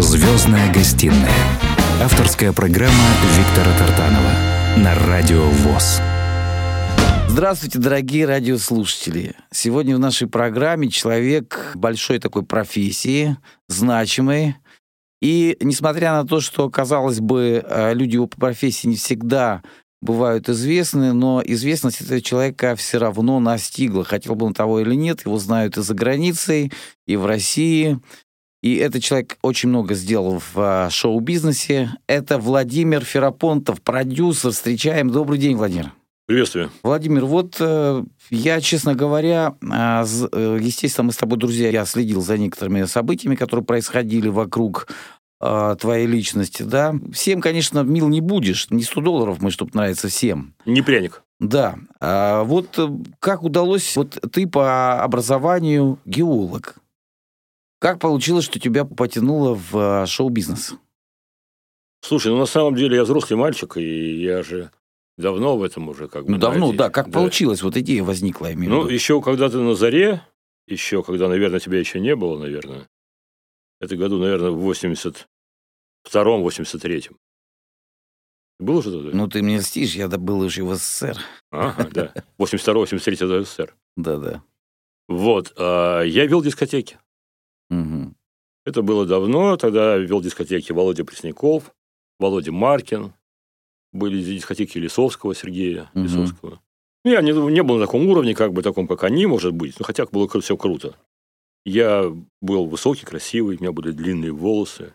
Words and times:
Звездная 0.00 0.72
гостиная. 0.72 1.28
Авторская 2.00 2.52
программа 2.52 2.94
Виктора 3.36 3.76
Тартанова 3.76 4.30
на 4.76 4.94
Радио 4.94 5.44
ВОЗ. 5.44 6.00
Здравствуйте, 7.28 7.80
дорогие 7.80 8.24
радиослушатели. 8.24 9.34
Сегодня 9.50 9.96
в 9.96 9.98
нашей 9.98 10.28
программе 10.28 10.88
человек 10.88 11.72
большой 11.74 12.20
такой 12.20 12.44
профессии, 12.44 13.38
значимый. 13.66 14.54
И 15.20 15.56
несмотря 15.60 16.12
на 16.12 16.24
то, 16.24 16.40
что, 16.40 16.70
казалось 16.70 17.18
бы, 17.18 17.64
э, 17.68 17.92
люди 17.92 18.14
его 18.14 18.28
по 18.28 18.38
профессии 18.38 18.86
не 18.86 18.94
всегда 18.94 19.62
бывают 20.00 20.48
известны, 20.48 21.12
но 21.12 21.42
известность 21.44 22.02
этого 22.02 22.20
человека 22.20 22.76
все 22.76 22.98
равно 22.98 23.40
настигла. 23.40 24.04
Хотел 24.04 24.36
бы 24.36 24.46
он 24.46 24.54
того 24.54 24.78
или 24.78 24.94
нет, 24.94 25.24
его 25.24 25.38
знают 25.38 25.76
и 25.76 25.82
за 25.82 25.92
границей, 25.94 26.72
и 27.08 27.16
в 27.16 27.26
России. 27.26 27.98
И 28.62 28.76
этот 28.76 29.02
человек 29.02 29.38
очень 29.42 29.68
много 29.68 29.94
сделал 29.94 30.40
в 30.40 30.56
а, 30.56 30.90
шоу-бизнесе. 30.90 31.90
Это 32.06 32.38
Владимир 32.38 33.04
Ферапонтов, 33.04 33.80
продюсер. 33.82 34.50
Встречаем. 34.50 35.10
Добрый 35.10 35.38
день, 35.38 35.56
Владимир. 35.56 35.92
Приветствую. 36.26 36.70
Владимир, 36.82 37.24
вот 37.24 37.56
э, 37.58 38.04
я, 38.28 38.60
честно 38.60 38.94
говоря, 38.94 39.54
э, 39.62 40.04
э, 40.32 40.58
естественно, 40.60 41.06
мы 41.06 41.12
с 41.12 41.16
тобой 41.16 41.38
друзья, 41.38 41.70
я 41.70 41.86
следил 41.86 42.20
за 42.20 42.36
некоторыми 42.36 42.84
событиями, 42.84 43.34
которые 43.34 43.64
происходили 43.64 44.28
вокруг 44.28 44.88
э, 45.40 45.76
твоей 45.80 46.06
личности, 46.06 46.64
да. 46.64 46.94
Всем, 47.14 47.40
конечно, 47.40 47.82
мил 47.82 48.08
не 48.08 48.20
будешь, 48.20 48.68
не 48.68 48.82
100 48.82 49.00
долларов 49.00 49.38
мы, 49.40 49.50
чтобы 49.50 49.70
нравиться 49.72 50.08
всем. 50.08 50.52
Не 50.66 50.82
пряник. 50.82 51.22
Да. 51.40 51.76
А 51.98 52.42
вот 52.42 52.78
э, 52.78 52.88
как 53.20 53.42
удалось, 53.42 53.96
вот 53.96 54.18
ты 54.30 54.46
по 54.46 55.02
образованию 55.02 55.98
геолог, 56.04 56.74
как 57.78 58.00
получилось, 58.00 58.44
что 58.44 58.58
тебя 58.60 58.84
потянуло 58.84 59.54
в 59.54 60.02
э, 60.02 60.06
шоу-бизнес? 60.06 60.74
Слушай, 62.00 62.28
ну 62.32 62.38
на 62.38 62.46
самом 62.46 62.74
деле 62.76 62.96
я 62.96 63.04
взрослый 63.04 63.38
мальчик, 63.38 63.76
и 63.76 64.20
я 64.22 64.42
же 64.42 64.70
давно 65.16 65.56
в 65.56 65.62
этом 65.62 65.88
уже 65.88 66.08
как 66.08 66.24
бы. 66.24 66.32
Ну 66.32 66.38
давно, 66.38 66.66
знаете, 66.68 66.78
да. 66.78 66.90
Как 66.90 67.10
получилось? 67.10 67.62
Вот 67.62 67.76
идея 67.76 68.04
возникла, 68.04 68.46
я 68.46 68.52
имею 68.54 68.70
в 68.70 68.74
Ну, 68.74 68.80
виду. 68.84 68.94
еще 68.94 69.20
когда 69.20 69.48
ты 69.48 69.58
на 69.58 69.74
заре, 69.74 70.22
еще 70.66 71.02
когда, 71.02 71.28
наверное, 71.28 71.60
тебя 71.60 71.78
еще 71.78 72.00
не 72.00 72.14
было, 72.14 72.38
наверное. 72.38 72.88
Это 73.80 73.96
году, 73.96 74.18
наверное, 74.18 74.50
в 74.50 74.70
82-м, 74.70 75.26
83-м. 76.46 77.16
Было 78.60 78.82
что-то? 78.82 79.10
да? 79.10 79.16
Ну, 79.16 79.28
ты 79.28 79.40
мне 79.42 79.58
льстишь, 79.58 79.94
я 79.94 80.08
был 80.08 80.40
уже 80.40 80.64
в 80.64 80.74
СССР. 80.74 81.16
Ага, 81.52 81.88
да. 81.92 82.12
82-83 82.38 83.14
это 83.14 83.44
СССР. 83.44 83.76
Да-да. 83.96 84.42
Вот. 85.06 85.52
а 85.56 86.02
я 86.02 86.26
вел 86.26 86.42
дискотеки. 86.42 86.98
Мгм. 87.70 88.16
Это 88.64 88.82
было 88.82 89.06
давно, 89.06 89.56
тогда 89.56 89.96
вел 89.96 90.20
дискотеки 90.20 90.72
Володя 90.72 91.04
Пресняков, 91.04 91.72
Володя 92.18 92.52
Маркин, 92.52 93.12
были 93.92 94.22
дискотеки 94.22 94.78
Лисовского, 94.78 95.34
Сергея 95.34 95.90
Мгм. 95.94 96.04
Лисовского. 96.04 96.60
Ну, 97.04 97.12
я 97.12 97.22
не, 97.22 97.32
не 97.32 97.62
был 97.62 97.76
на 97.76 97.86
таком 97.86 98.06
уровне, 98.08 98.34
как 98.34 98.52
бы 98.52 98.62
таком, 98.62 98.86
как 98.86 99.04
они, 99.04 99.26
может 99.26 99.54
быть, 99.54 99.78
но 99.78 99.84
хотя 99.84 100.04
было 100.06 100.28
все 100.40 100.56
круто. 100.56 100.96
Я 101.64 102.12
был 102.40 102.66
высокий, 102.66 103.06
красивый, 103.06 103.56
у 103.56 103.60
меня 103.60 103.72
были 103.72 103.90
длинные 103.90 104.32
волосы, 104.32 104.94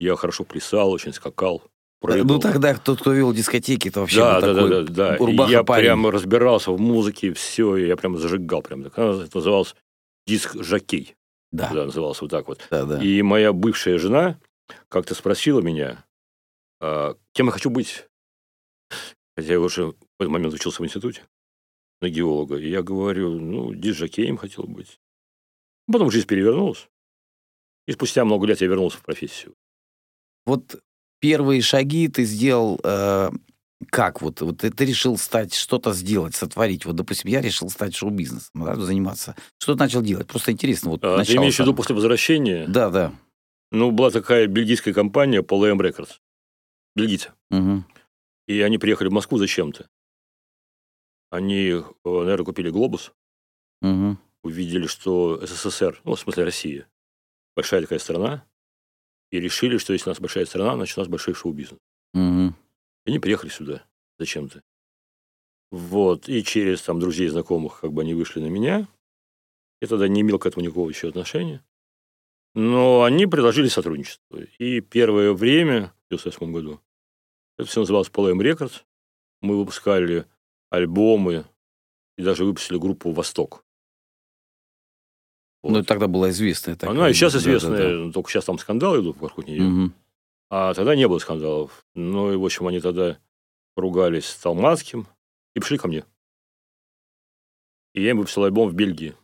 я 0.00 0.16
хорошо 0.16 0.44
плясал, 0.44 0.90
очень 0.90 1.12
скакал. 1.12 1.62
прыгал. 2.00 2.24
Ну, 2.26 2.38
тогда 2.38 2.74
тот, 2.74 3.00
кто 3.00 3.12
вел 3.12 3.32
дискотеки, 3.32 3.88
это 3.88 4.00
вообще 4.00 4.18
да, 4.20 4.34
был 4.34 4.40
да, 4.40 4.54
такой 4.54 4.70
да, 4.70 4.82
да, 4.82 5.18
да. 5.18 5.48
Я 5.48 5.64
парень. 5.64 5.84
прямо 5.84 6.10
разбирался 6.10 6.72
в 6.72 6.80
музыке, 6.80 7.32
все, 7.32 7.76
я 7.76 7.96
прямо 7.96 8.18
зажигал. 8.18 8.62
Прям, 8.62 8.82
так. 8.84 8.98
Это 8.98 9.30
называлось 9.34 9.74
диск 10.26 10.56
«Жокей». 10.62 11.14
Да, 11.54 11.70
Да, 11.72 11.84
назывался 11.84 12.24
вот 12.24 12.30
так 12.32 12.48
вот. 12.48 12.66
да, 12.70 12.84
да. 12.84 13.02
И 13.02 13.22
моя 13.22 13.52
бывшая 13.52 13.98
жена 13.98 14.40
как-то 14.88 15.14
спросила 15.14 15.60
меня, 15.60 16.04
а, 16.80 17.16
кем 17.32 17.46
я 17.46 17.52
хочу 17.52 17.70
быть. 17.70 18.08
Хотя 19.36 19.52
я 19.52 19.60
уже 19.60 19.86
в 19.86 19.94
этот 20.18 20.30
момент 20.32 20.52
учился 20.52 20.82
в 20.82 20.84
институте 20.84 21.22
на 22.00 22.08
геолога. 22.08 22.56
И 22.56 22.68
я 22.68 22.82
говорю, 22.82 23.38
ну, 23.40 23.72
диджакеем 23.72 24.36
хотел 24.36 24.64
быть. 24.64 24.98
Потом 25.90 26.10
жизнь 26.10 26.26
перевернулась. 26.26 26.88
И 27.86 27.92
спустя 27.92 28.24
много 28.24 28.46
лет 28.46 28.60
я 28.60 28.66
вернулся 28.66 28.98
в 28.98 29.02
профессию. 29.02 29.54
Вот 30.46 30.82
первые 31.20 31.62
шаги 31.62 32.08
ты 32.08 32.24
сделал 32.24 32.80
э, 32.82 33.30
как? 33.84 34.22
Вот, 34.22 34.40
вот 34.40 34.58
ты, 34.58 34.84
решил 34.84 35.16
стать, 35.18 35.54
что-то 35.54 35.92
сделать, 35.92 36.34
сотворить. 36.34 36.84
Вот, 36.84 36.96
допустим, 36.96 37.30
я 37.30 37.40
решил 37.40 37.70
стать 37.70 37.94
шоу-бизнесом, 37.94 38.50
да, 38.64 38.76
заниматься. 38.76 39.36
Что 39.58 39.74
ты 39.74 39.78
начал 39.80 40.02
делать? 40.02 40.26
Просто 40.26 40.52
интересно. 40.52 40.90
Вот 40.90 41.04
А, 41.04 41.24
ты 41.24 41.36
имеешь 41.36 41.56
в 41.56 41.60
виду 41.60 41.74
после 41.74 41.94
возвращения? 41.94 42.66
Да, 42.66 42.90
да. 42.90 43.12
Ну, 43.70 43.90
была 43.90 44.10
такая 44.10 44.46
бельгийская 44.46 44.94
компания 44.94 45.40
Paul 45.42 45.68
M 45.70 45.80
Records. 45.80 46.20
Бельгийцы. 46.94 47.32
Мгм. 47.50 47.84
И 48.46 48.60
они 48.60 48.78
приехали 48.78 49.08
в 49.08 49.12
Москву 49.12 49.38
зачем-то. 49.38 49.88
Они, 51.30 51.70
э, 51.70 51.82
наверное, 52.04 52.44
купили 52.44 52.70
«Глобус», 52.70 53.12
Мгм. 53.80 54.18
увидели, 54.44 54.86
что 54.86 55.44
СССР, 55.44 56.00
ну, 56.04 56.14
в 56.14 56.20
смысле 56.20 56.44
Россия, 56.44 56.86
большая 57.56 57.80
такая 57.80 57.98
страна, 57.98 58.44
и 59.30 59.40
решили, 59.40 59.78
что 59.78 59.92
если 59.92 60.08
у 60.08 60.12
нас 60.12 60.20
большая 60.20 60.46
страна, 60.46 60.74
значит, 60.76 60.96
у 60.96 61.00
нас 61.00 61.08
большой 61.08 61.34
шоу-бизнес. 61.34 61.80
Мгм. 62.12 62.54
И 63.04 63.10
они 63.10 63.18
приехали 63.18 63.50
сюда 63.50 63.84
зачем-то. 64.18 64.62
Вот, 65.70 66.28
и 66.28 66.44
через 66.44 66.82
там 66.82 67.00
друзей, 67.00 67.28
знакомых, 67.28 67.80
как 67.80 67.92
бы 67.92 68.02
они 68.02 68.14
вышли 68.14 68.40
на 68.40 68.46
меня. 68.46 68.86
Я 69.80 69.88
тогда 69.88 70.06
не 70.08 70.20
имел 70.20 70.38
к 70.38 70.46
этому 70.46 70.64
никакого 70.64 70.88
еще 70.88 71.08
отношения. 71.08 71.64
Но 72.54 73.02
они 73.02 73.26
предложили 73.26 73.66
сотрудничество. 73.68 74.38
И 74.58 74.80
первое 74.80 75.32
время, 75.32 75.92
в 76.08 76.14
1998 76.14 76.52
году, 76.52 76.80
это 77.58 77.68
все 77.68 77.80
называлось 77.80 78.08
M 78.08 78.40
Records. 78.40 78.82
Мы 79.40 79.58
выпускали 79.58 80.26
альбомы 80.70 81.44
и 82.16 82.22
даже 82.22 82.44
выпустили 82.44 82.78
группу 82.78 83.10
«Восток». 83.10 83.64
Ну, 85.64 85.76
Вот. 85.76 85.86
тогда 85.86 86.08
была 86.08 86.30
известная 86.30 86.76
такая. 86.76 86.94
Она 86.94 87.08
и 87.08 87.14
сейчас 87.14 87.32
да, 87.32 87.38
да, 87.38 87.42
известная, 87.42 88.12
только 88.12 88.30
сейчас 88.30 88.44
там 88.44 88.58
скандалы 88.58 89.00
идут 89.00 89.16
вокруг 89.16 89.46
да. 89.46 89.52
нее. 89.52 89.90
А 90.56 90.72
тогда 90.72 90.94
не 90.94 91.08
было 91.08 91.18
скандалов. 91.18 91.84
Ну 91.96 92.32
и, 92.32 92.36
в 92.36 92.44
общем, 92.44 92.68
они 92.68 92.78
тогда 92.78 93.18
ругались 93.74 94.26
с 94.26 94.36
Талмацким 94.36 95.08
и 95.56 95.58
пришли 95.58 95.78
ко 95.78 95.88
мне. 95.88 96.04
И 97.92 98.00
я 98.00 98.10
им 98.10 98.18
выпустил 98.18 98.44
альбом 98.44 98.68
в 98.68 98.72
Бельгии. 98.72 99.16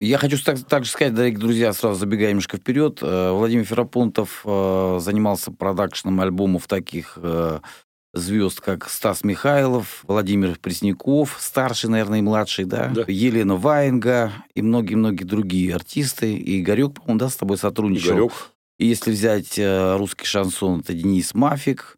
Я 0.00 0.18
хочу 0.18 0.40
так, 0.40 0.64
также 0.64 0.92
сказать, 0.92 1.14
дорогие 1.14 1.40
друзья, 1.40 1.72
сразу 1.72 1.98
забегая 1.98 2.28
немножко 2.28 2.58
вперед. 2.58 3.00
э, 3.02 3.30
Владимир 3.32 3.64
Ферапонтов 3.64 4.42
э, 4.44 4.98
занимался 5.00 5.50
продакшеном 5.50 6.20
альбомов 6.20 6.68
таких 6.68 7.18
э, 7.20 7.58
звезд, 8.14 8.60
как 8.60 8.88
Стас 8.88 9.24
Михайлов, 9.24 10.04
Владимир 10.06 10.56
Пресняков, 10.60 11.38
старший, 11.40 11.90
наверное, 11.90 12.20
и 12.20 12.22
младший, 12.22 12.66
да? 12.66 12.92
Да. 12.94 13.04
Елена 13.08 13.56
Ваенга 13.56 14.30
и 14.54 14.62
многие-многие 14.62 15.24
другие 15.24 15.74
артисты. 15.74 16.36
И 16.36 16.60
Игорек, 16.60 16.94
по-моему, 16.94 17.18
да, 17.18 17.30
с 17.30 17.34
тобой 17.34 17.58
сотрудничал. 17.58 18.12
Игорек. 18.12 18.52
И 18.78 18.86
если 18.86 19.10
взять 19.10 19.58
э, 19.58 19.96
русский 19.96 20.26
шансон, 20.26 20.80
это 20.80 20.92
Денис 20.92 21.34
Мафик, 21.34 21.96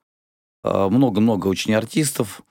э, 0.64 0.88
много-много 0.88 1.48
очень 1.48 1.74
артистов. 1.74 2.42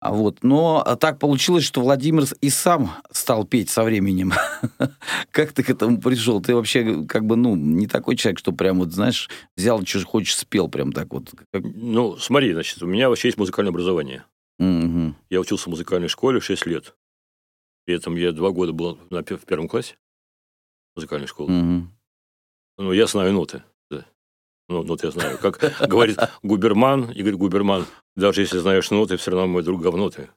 А 0.00 0.12
вот, 0.12 0.42
но 0.42 0.82
а, 0.84 0.96
так 0.96 1.18
получилось, 1.18 1.64
что 1.64 1.82
Владимир 1.82 2.24
и 2.40 2.48
сам 2.48 2.90
стал 3.10 3.44
петь 3.44 3.68
со 3.68 3.84
временем. 3.84 4.32
Как 5.30 5.52
ты 5.52 5.62
к 5.62 5.68
этому 5.68 6.00
пришел? 6.00 6.40
Ты 6.40 6.54
вообще 6.54 7.04
как 7.06 7.26
бы, 7.26 7.36
ну, 7.36 7.54
не 7.54 7.86
такой 7.86 8.16
человек, 8.16 8.38
что 8.38 8.52
прям 8.52 8.78
вот, 8.78 8.92
знаешь, 8.92 9.28
взял, 9.58 9.84
что 9.84 10.02
хочешь, 10.06 10.36
спел 10.36 10.68
прям 10.68 10.92
так 10.92 11.12
вот. 11.12 11.30
Ну, 11.52 12.16
смотри, 12.16 12.54
значит, 12.54 12.82
у 12.82 12.86
меня 12.86 13.10
вообще 13.10 13.28
есть 13.28 13.36
музыкальное 13.36 13.72
образование. 13.72 14.24
Мгм. 14.58 15.16
Я 15.28 15.40
учился 15.40 15.66
в 15.66 15.72
музыкальной 15.72 16.08
школе 16.08 16.40
6 16.40 16.64
лет. 16.64 16.94
При 17.84 17.94
этом 17.94 18.16
я 18.16 18.32
два 18.32 18.52
года 18.52 18.72
был 18.72 18.98
на 19.10 19.22
в 19.22 19.44
первом 19.44 19.68
классе 19.68 19.96
музыкальной 20.96 21.26
школы. 21.26 21.50
Мгм. 21.50 21.92
Ну, 22.78 22.92
я 22.92 23.06
знаю 23.06 23.34
ноты. 23.34 23.64
Ну, 24.70 24.84
ноты 24.84 25.08
я 25.08 25.10
знаю. 25.10 25.36
Как 25.38 25.58
говорит 25.88 26.16
Губерман, 26.44 27.10
Игорь 27.10 27.34
Губерман, 27.34 27.86
даже 28.14 28.42
если 28.42 28.58
знаешь 28.58 28.90
ноты, 28.92 29.16
все 29.16 29.32
равно 29.32 29.48
мой 29.48 29.64
друг 29.64 29.82
говно 29.82 30.10
ты. 30.10 30.30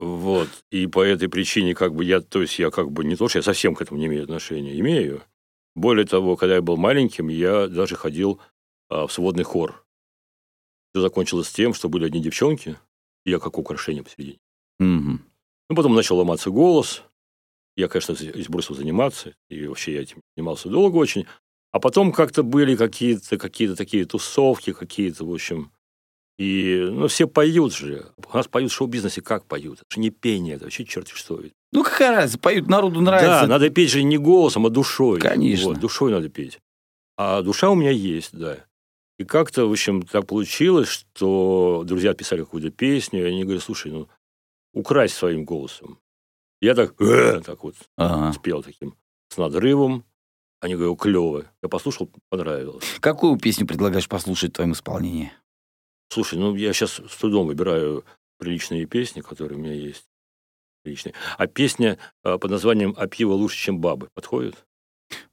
Вот. 0.00 0.48
И 0.70 0.86
по 0.86 1.02
этой 1.04 1.28
причине, 1.28 1.74
как 1.74 1.94
бы 1.94 2.04
я, 2.04 2.20
то 2.20 2.40
есть 2.40 2.58
я 2.58 2.70
как 2.70 2.90
бы 2.90 3.04
не 3.04 3.16
то, 3.16 3.28
что 3.28 3.38
я 3.38 3.42
совсем 3.42 3.74
к 3.74 3.82
этому 3.82 3.98
не 3.98 4.06
имею 4.06 4.24
отношения, 4.24 4.78
имею. 4.78 5.22
Более 5.74 6.06
того, 6.06 6.36
когда 6.36 6.56
я 6.56 6.62
был 6.62 6.76
маленьким, 6.76 7.28
я 7.28 7.68
даже 7.68 7.94
ходил 7.96 8.40
а, 8.88 9.06
в 9.06 9.12
сводный 9.12 9.44
хор. 9.44 9.84
Все 10.92 11.02
закончилось 11.02 11.50
тем, 11.50 11.74
что 11.74 11.88
были 11.88 12.04
одни 12.06 12.20
девчонки, 12.20 12.76
и 13.24 13.30
я 13.30 13.38
как 13.38 13.58
украшение 13.58 14.02
посередине. 14.02 14.38
Мгм. 14.80 15.24
Ну, 15.68 15.76
потом 15.76 15.94
начал 15.94 16.16
ломаться 16.16 16.50
голос. 16.50 17.02
Я, 17.76 17.86
конечно, 17.88 18.14
з- 18.14 18.48
бросил 18.48 18.74
заниматься. 18.74 19.34
И 19.48 19.66
вообще 19.66 19.94
я 19.94 20.02
этим 20.02 20.20
занимался 20.36 20.68
долго 20.68 20.96
очень. 20.96 21.26
А 21.70 21.80
потом 21.80 22.12
как-то 22.12 22.42
были 22.42 22.76
какие-то 22.76 23.36
какие 23.36 23.74
такие 23.74 24.04
тусовки, 24.04 24.72
какие-то, 24.72 25.24
в 25.24 25.32
общем. 25.32 25.70
И, 26.38 26.86
ну, 26.90 27.08
все 27.08 27.26
поют 27.26 27.74
же. 27.74 28.06
У 28.16 28.36
нас 28.36 28.46
поют 28.46 28.70
в 28.70 28.74
шоу-бизнесе 28.74 29.20
как 29.20 29.44
поют? 29.46 29.80
Это 29.80 29.94
же 29.94 30.00
не 30.00 30.10
пение, 30.10 30.54
это 30.54 30.64
вообще 30.64 30.84
черти 30.84 31.12
что. 31.12 31.42
Ну, 31.72 31.82
какая 31.82 32.12
разница, 32.12 32.38
поют, 32.38 32.68
народу 32.68 33.00
нравится. 33.00 33.40
Да, 33.42 33.46
надо 33.46 33.70
петь 33.70 33.90
же 33.90 34.02
не 34.02 34.18
голосом, 34.18 34.64
а 34.66 34.70
душой. 34.70 35.20
Конечно. 35.20 35.68
Вот, 35.68 35.80
душой 35.80 36.12
надо 36.12 36.28
петь. 36.28 36.58
А 37.16 37.42
душа 37.42 37.68
у 37.68 37.74
меня 37.74 37.90
есть, 37.90 38.30
да. 38.32 38.64
И 39.18 39.24
как-то, 39.24 39.66
в 39.66 39.72
общем, 39.72 40.02
так 40.02 40.26
получилось, 40.28 40.88
что 40.88 41.82
друзья 41.84 42.14
писали 42.14 42.40
какую-то 42.40 42.70
песню, 42.70 43.24
и 43.24 43.28
они 43.28 43.42
говорят, 43.42 43.64
слушай, 43.64 43.90
ну, 43.90 44.08
украсть 44.72 45.16
своим 45.16 45.44
голосом. 45.44 45.98
Я 46.60 46.74
так, 46.76 46.94
«Э», 47.00 47.40
так 47.44 47.64
вот 47.64 47.74
Ага. 47.96 48.32
спел 48.32 48.62
таким 48.62 48.94
с 49.28 49.36
надрывом. 49.36 50.04
Они 50.60 50.74
говорят, 50.74 50.98
клево. 50.98 51.44
Я 51.62 51.68
послушал, 51.68 52.10
понравилось. 52.30 52.84
Какую 53.00 53.38
песню 53.38 53.66
предлагаешь 53.66 54.08
послушать 54.08 54.50
в 54.50 54.54
твоем 54.54 54.72
исполнении? 54.72 55.32
Слушай, 56.10 56.38
ну 56.38 56.54
я 56.56 56.72
сейчас 56.72 57.00
с 57.08 57.16
трудом 57.16 57.46
выбираю 57.46 58.04
приличные 58.38 58.86
песни, 58.86 59.20
которые 59.20 59.58
у 59.58 59.62
меня 59.62 59.74
есть. 59.74 60.04
Приличные. 60.82 61.12
А 61.36 61.46
песня 61.46 61.98
э, 62.24 62.38
под 62.38 62.50
названием 62.50 62.94
«А 62.96 63.06
пиво 63.06 63.32
лучше, 63.34 63.56
чем 63.58 63.78
бабы» 63.80 64.08
подходит? 64.14 64.64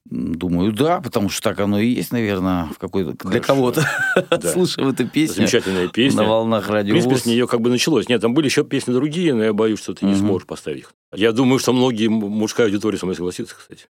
Думаю, 0.05 0.71
да, 0.71 1.01
потому 1.01 1.29
что 1.29 1.41
так 1.41 1.59
оно 1.59 1.79
и 1.79 1.87
есть, 1.87 2.11
наверное, 2.11 2.65
в 2.67 2.77
какой-то 2.77 3.11
для 3.27 3.41
Хорошо. 3.41 3.47
кого-то. 3.47 3.89
Да. 4.29 4.51
Слушаем 4.51 4.89
эту 4.89 5.07
песню 5.07 5.35
Замечательная 5.35 5.87
песня. 5.87 6.21
на 6.21 6.27
волнах 6.29 6.67
В 6.67 6.71
радио 6.71 6.91
принципе, 6.93 7.13
ВОС. 7.15 7.23
с 7.23 7.25
нее 7.25 7.47
как 7.47 7.61
бы 7.61 7.69
началось. 7.69 8.07
Нет, 8.07 8.21
там 8.21 8.33
были 8.33 8.45
еще 8.45 8.63
песни 8.63 8.93
другие, 8.93 9.33
но 9.33 9.43
я 9.43 9.53
боюсь, 9.53 9.79
что 9.79 9.93
ты 9.93 10.05
не 10.05 10.11
Мгм. 10.11 10.19
сможешь 10.21 10.47
поставить 10.47 10.81
их. 10.81 10.93
Я 11.13 11.31
думаю, 11.31 11.57
что 11.59 11.73
многие 11.73 12.07
мужская 12.07 12.67
аудитория 12.67 12.97
со 12.97 13.05
мной 13.05 13.15
согласится, 13.15 13.55
кстати. 13.55 13.87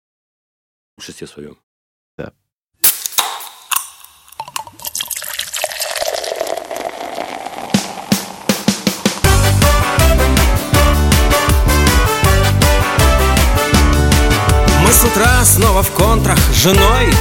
Большинстве 0.98 1.28
своем. 1.28 1.58
Да. 2.18 2.32
Мы 14.82 14.92
с 14.92 15.04
утра 15.04 15.44
снова 15.44 15.84
в 15.84 15.92
контрах 15.92 16.40
с 16.54 16.64
женой 16.64 17.14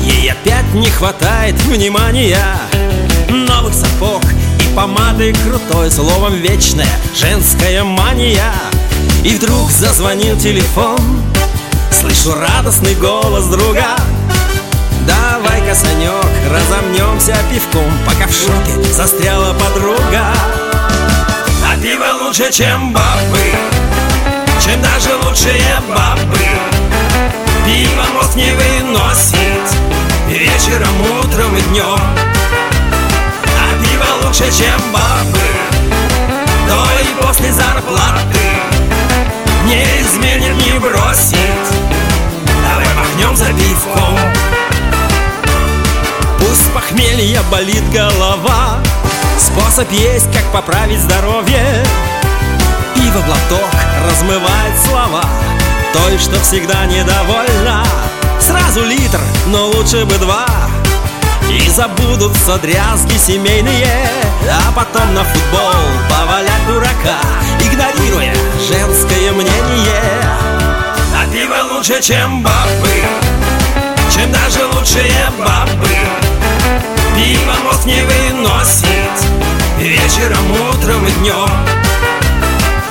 Ей 0.00 0.30
опять 0.30 0.72
не 0.74 0.88
хватает 0.88 1.56
внимания 1.62 2.38
Новых 3.28 3.74
сапог 3.74 4.22
и 4.60 4.76
помады 4.76 5.34
крутой 5.44 5.90
Словом 5.90 6.34
вечная 6.34 6.86
женская 7.16 7.82
мания 7.82 8.52
И 9.24 9.34
вдруг 9.34 9.72
зазвонил 9.72 10.38
телефон 10.38 11.00
Слышу 12.00 12.32
радостный 12.38 12.94
голос 12.94 13.46
друга. 13.46 13.96
Давай-ка, 15.04 15.74
Санек, 15.74 16.12
разомнемся 16.48 17.36
пивком 17.50 17.90
Пока 18.06 18.28
в 18.28 18.30
шоке 18.30 18.80
застряла 18.92 19.52
подруга. 19.54 20.32
А 21.66 21.76
пиво 21.82 22.22
лучше, 22.22 22.52
чем 22.52 22.92
бабы 22.92 23.52
Чем 24.64 24.80
даже 24.80 25.16
лучшие 25.24 25.82
бабы. 25.88 26.38
Пиво 27.66 28.04
мозг 28.14 28.36
не 28.36 28.52
выносит 28.52 29.74
Вечером, 30.28 30.94
утром 31.18 31.56
и 31.56 31.60
днем. 31.62 31.98
А 33.42 33.82
пиво 33.82 34.24
лучше, 34.24 34.44
чем 34.56 34.80
бабы 34.92 35.48
То 36.68 36.86
и 37.02 37.26
после 37.26 37.52
зарплаты 37.52 38.38
Не 39.64 39.82
изменит, 40.00 40.54
не 40.64 40.78
бросит 40.78 41.77
Махнем 43.18 43.36
за 43.36 43.46
пивком. 43.46 44.16
Пусть 46.38 46.72
похмелья 46.72 47.42
болит 47.50 47.82
голова. 47.90 48.78
Способ 49.36 49.90
есть, 49.90 50.30
как 50.32 50.44
поправить 50.52 51.00
здоровье. 51.00 51.84
Пиво 52.94 53.20
глоток 53.22 53.70
размывает 54.08 54.74
слова. 54.86 55.24
Той, 55.92 56.16
что 56.18 56.38
всегда 56.40 56.86
недовольна. 56.86 57.84
Сразу 58.40 58.84
литр, 58.84 59.20
но 59.46 59.66
лучше 59.66 60.04
бы 60.04 60.14
два. 60.18 60.46
И 61.50 61.68
забудутся 61.70 62.56
дрязги 62.58 63.16
семейные. 63.16 64.10
А 64.48 64.70
потом 64.76 65.12
на 65.14 65.24
футбол 65.24 65.74
повалять 66.08 66.66
дурака 66.68 67.18
Игнорируя 67.60 68.32
женское 68.68 69.32
мнение 69.32 70.57
пиво 71.32 71.74
лучше, 71.74 72.00
чем 72.02 72.42
бабы 72.42 73.02
Чем 74.12 74.30
даже 74.32 74.64
лучшие 74.66 75.30
бабы. 75.38 75.88
Пиво 77.16 77.54
мозг 77.64 77.84
не 77.84 78.02
выносит 78.02 78.88
Вечером, 79.78 80.50
утром 80.70 81.06
и 81.06 81.10
днем. 81.12 81.48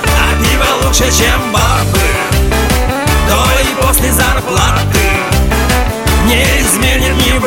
А 0.04 0.42
пиво 0.42 0.86
лучше, 0.86 1.04
чем 1.16 1.52
бабы 1.52 2.08
То 3.28 3.44
и 3.62 3.86
после 3.86 4.12
зарплаты 4.12 5.10
Не 6.26 6.44
изменит, 6.60 7.14
не 7.26 7.37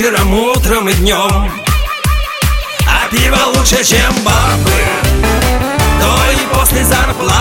Вечером, 0.00 0.32
утром 0.32 0.88
и 0.88 0.94
днем. 0.94 1.52
А 2.88 3.08
пиво 3.10 3.36
лучше, 3.54 3.84
чем 3.84 4.10
бабы. 4.24 4.80
То 6.00 6.32
и 6.32 6.54
после 6.54 6.82
зарплаты 6.82 7.39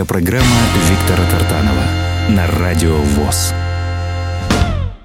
Авторская 0.00 0.04
программа 0.04 0.56
Виктора 0.88 1.30
Тартанова 1.30 1.82
на 2.30 2.46
Радио 2.58 2.96
ВОЗ. 2.96 3.52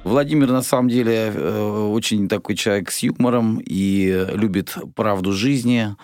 Владимир, 0.03 0.51
на 0.51 0.61
самом 0.61 0.89
деле, 0.89 1.31
э, 1.33 1.89
очень 1.91 2.29
такой 2.29 2.55
человек 2.55 2.91
с 2.91 2.99
юмором 2.99 3.59
и 3.59 4.27
любит 4.33 4.77
правду 4.95 5.31
жизни. 5.31 5.95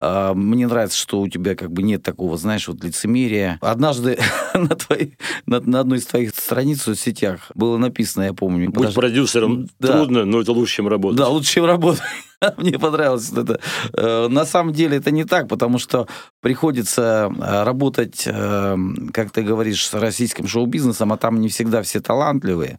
А, 0.00 0.32
Мне 0.34 0.66
нравится, 0.66 0.96
что 0.98 1.20
у 1.20 1.28
тебя 1.28 1.54
как 1.54 1.70
бы 1.70 1.82
нет 1.82 2.02
такого, 2.02 2.36
знаешь, 2.38 2.68
вот 2.68 2.82
лицемерия. 2.82 3.58
Однажды 3.60 4.18
на, 4.54 4.68
твоей, 4.68 5.16
на, 5.46 5.60
на 5.60 5.80
одной 5.80 5.98
из 5.98 6.06
твоих 6.06 6.34
страниц 6.34 6.80
в 6.80 6.84
соцсетях 6.84 7.50
было 7.54 7.76
написано, 7.76 8.24
я 8.24 8.32
помню. 8.32 8.66
Быть 8.66 8.74
подожди, 8.74 8.96
продюсером 8.96 9.68
Да. 9.78 9.92
трудно, 9.98 10.24
но 10.24 10.40
это 10.40 10.52
лучше, 10.52 10.76
чем 10.76 10.88
работать. 10.88 11.18
Да, 11.18 11.28
лучше, 11.28 11.52
чем 11.52 11.66
работать. 11.66 12.02
Мне 12.56 12.78
понравилось 12.78 13.30
это. 13.32 13.60
Э, 13.92 14.28
На 14.28 14.46
самом 14.46 14.72
деле 14.72 14.96
это 14.96 15.10
не 15.10 15.24
так, 15.24 15.48
потому 15.48 15.78
что 15.78 16.08
приходится 16.40 17.30
э, 17.30 17.62
работать, 17.64 18.22
э, 18.26 18.76
как 19.12 19.30
ты 19.30 19.42
говоришь, 19.42 19.86
с 19.86 19.92
российским 19.94 20.46
шоу-бизнесом, 20.46 21.12
а 21.12 21.18
там 21.18 21.40
не 21.40 21.48
всегда 21.48 21.82
все 21.82 22.00
талантливые. 22.00 22.78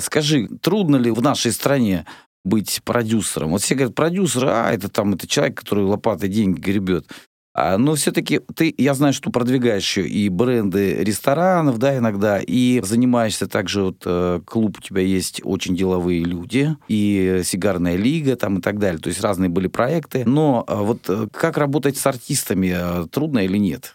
Скажи, 0.00 0.48
трудно 0.60 0.96
ли 0.96 1.10
в 1.10 1.22
нашей 1.22 1.50
стране 1.50 2.04
быть 2.44 2.80
продюсером? 2.84 3.50
Вот 3.50 3.62
все 3.62 3.74
говорят, 3.74 3.94
продюсер, 3.94 4.46
а, 4.46 4.72
это 4.72 4.88
там, 4.88 5.14
это 5.14 5.26
человек, 5.26 5.58
который 5.58 5.84
лопатой 5.84 6.28
деньги 6.28 6.60
гребет. 6.60 7.06
А, 7.54 7.76
но 7.76 7.94
все-таки 7.96 8.40
ты, 8.54 8.74
я 8.78 8.94
знаю, 8.94 9.12
что 9.12 9.30
продвигаешь 9.30 9.82
еще 9.82 10.08
и 10.08 10.28
бренды 10.30 11.04
ресторанов, 11.04 11.78
да, 11.78 11.98
иногда, 11.98 12.40
и 12.40 12.80
занимаешься 12.82 13.46
также, 13.46 13.82
вот 13.82 14.02
э, 14.06 14.40
клуб 14.46 14.78
у 14.78 14.82
тебя 14.82 15.02
есть 15.02 15.42
очень 15.44 15.76
деловые 15.76 16.24
люди, 16.24 16.74
и 16.88 17.42
сигарная 17.44 17.96
лига 17.96 18.36
там 18.36 18.58
и 18.58 18.62
так 18.62 18.78
далее. 18.78 19.00
То 19.00 19.08
есть 19.08 19.20
разные 19.20 19.50
были 19.50 19.66
проекты. 19.66 20.24
Но 20.24 20.64
э, 20.66 20.74
вот 20.74 21.02
э, 21.08 21.28
как 21.30 21.58
работать 21.58 21.98
с 21.98 22.06
артистами, 22.06 23.06
трудно 23.08 23.40
или 23.40 23.58
нет? 23.58 23.92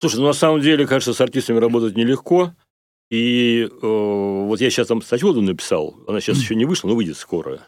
Слушай, 0.00 0.16
ну 0.16 0.26
на 0.26 0.34
самом 0.34 0.60
деле, 0.60 0.86
кажется, 0.86 1.14
с 1.14 1.20
артистами 1.22 1.58
работать 1.58 1.96
нелегко. 1.96 2.52
И 3.10 3.68
э, 3.70 3.78
вот 3.80 4.60
я 4.60 4.70
сейчас 4.70 4.88
там 4.88 5.00
статью 5.00 5.32
написал, 5.40 5.96
она 6.08 6.20
сейчас 6.20 6.38
еще 6.38 6.56
не 6.56 6.64
вышла, 6.64 6.88
но 6.88 6.96
выйдет 6.96 7.16
скоро, 7.16 7.62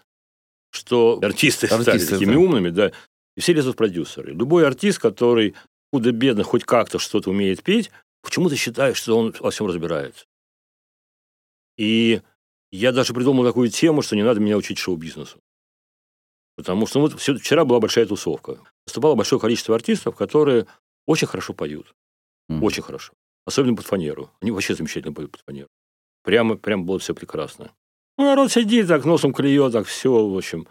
что 0.70 1.20
артисты, 1.22 1.66
артисты 1.68 1.82
стали 1.82 2.04
такими 2.04 2.32
да. 2.32 2.38
умными, 2.38 2.70
да, 2.70 2.92
и 3.36 3.40
все 3.40 3.52
лезут 3.52 3.74
в 3.74 3.78
продюсеры. 3.78 4.32
Любой 4.32 4.66
артист, 4.66 4.98
который 4.98 5.54
худо-бедно 5.92 6.42
хоть 6.42 6.64
как-то 6.64 6.98
что-то 6.98 7.30
умеет 7.30 7.62
петь, 7.62 7.90
почему-то 8.22 8.56
считает, 8.56 8.96
что 8.96 9.16
он 9.16 9.32
во 9.38 9.50
всем 9.52 9.68
разбирается. 9.68 10.26
И 11.76 12.20
я 12.72 12.90
даже 12.90 13.14
придумал 13.14 13.44
такую 13.44 13.70
тему, 13.70 14.02
что 14.02 14.16
не 14.16 14.24
надо 14.24 14.40
меня 14.40 14.56
учить 14.56 14.78
шоу-бизнесу. 14.78 15.38
Потому 16.56 16.88
что 16.88 16.98
ну, 16.98 17.06
вот 17.06 17.20
вчера 17.20 17.64
была 17.64 17.78
большая 17.78 18.06
тусовка. 18.06 18.58
Выступало 18.84 19.14
большое 19.14 19.40
количество 19.40 19.76
артистов, 19.76 20.16
которые 20.16 20.66
очень 21.06 21.28
хорошо 21.28 21.54
поют. 21.54 21.94
Mm. 22.50 22.60
Очень 22.60 22.82
хорошо. 22.82 23.12
Особенно 23.48 23.76
под 23.76 23.86
фанеру. 23.86 24.30
Они 24.42 24.50
вообще 24.50 24.74
замечательно 24.74 25.14
поют 25.14 25.32
под 25.32 25.40
фанеру. 25.40 25.70
Прямо, 26.22 26.58
прямо 26.58 26.84
было 26.84 26.98
все 26.98 27.14
прекрасно. 27.14 27.72
Ну, 28.18 28.24
народ 28.24 28.52
сидит 28.52 28.88
так, 28.88 29.06
носом 29.06 29.32
клюет, 29.32 29.72
так 29.72 29.86
все, 29.86 30.10
в 30.10 30.36
общем. 30.36 30.68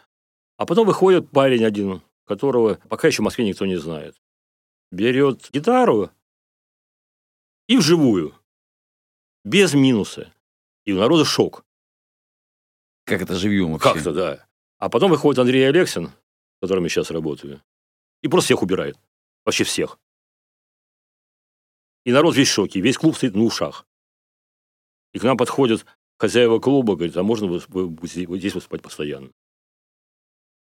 А 0.58 0.68
потом 0.68 0.86
выходит 0.86 1.32
парень 1.32 1.66
один, 1.66 2.04
которого 2.26 2.76
пока 2.88 3.08
еще 3.08 3.24
в 3.24 3.26
Москве 3.26 3.48
никто 3.48 3.66
не 3.66 3.78
знает. 3.78 4.16
Берет 4.92 5.50
гитару 5.52 6.12
и 7.68 7.78
вживую. 7.78 8.36
Без 9.44 9.74
минуса. 9.74 10.32
И 10.86 10.94
у 10.94 11.00
народа 11.00 11.26
шок. 11.26 11.66
Как 13.06 13.24
это 13.24 13.34
живьем 13.34 13.72
вообще? 13.72 13.92
Как-то, 13.92 14.14
да. 14.14 14.48
А 14.78 14.88
потом 14.90 15.10
выходит 15.10 15.40
Андрей 15.40 15.68
Алексин, 15.68 16.10
с 16.10 16.12
которым 16.62 16.84
я 16.84 16.90
сейчас 16.92 17.10
работаю, 17.10 17.60
и 18.22 18.28
просто 18.28 18.50
всех 18.50 18.62
убирает. 18.62 19.00
Вообще 19.46 19.64
всех. 19.64 19.98
И 22.08 22.12
народ 22.14 22.38
весь 22.38 22.48
в 22.48 22.54
шоке, 22.54 22.80
весь 22.80 22.98
клуб 22.98 23.18
стоит 23.18 23.36
на 23.36 23.44
ушах. 23.44 23.86
И 25.12 25.20
к 25.20 25.24
нам 25.24 25.36
подходят 25.36 25.86
хозяева 26.18 26.58
клуба, 26.60 26.96
говорят, 26.96 27.18
а 27.18 27.24
можно 27.24 27.48
вы, 27.48 27.62
вы, 27.68 27.88
вы 27.90 28.40
здесь 28.40 28.54
выступать 28.54 28.82
постоянно? 28.82 29.30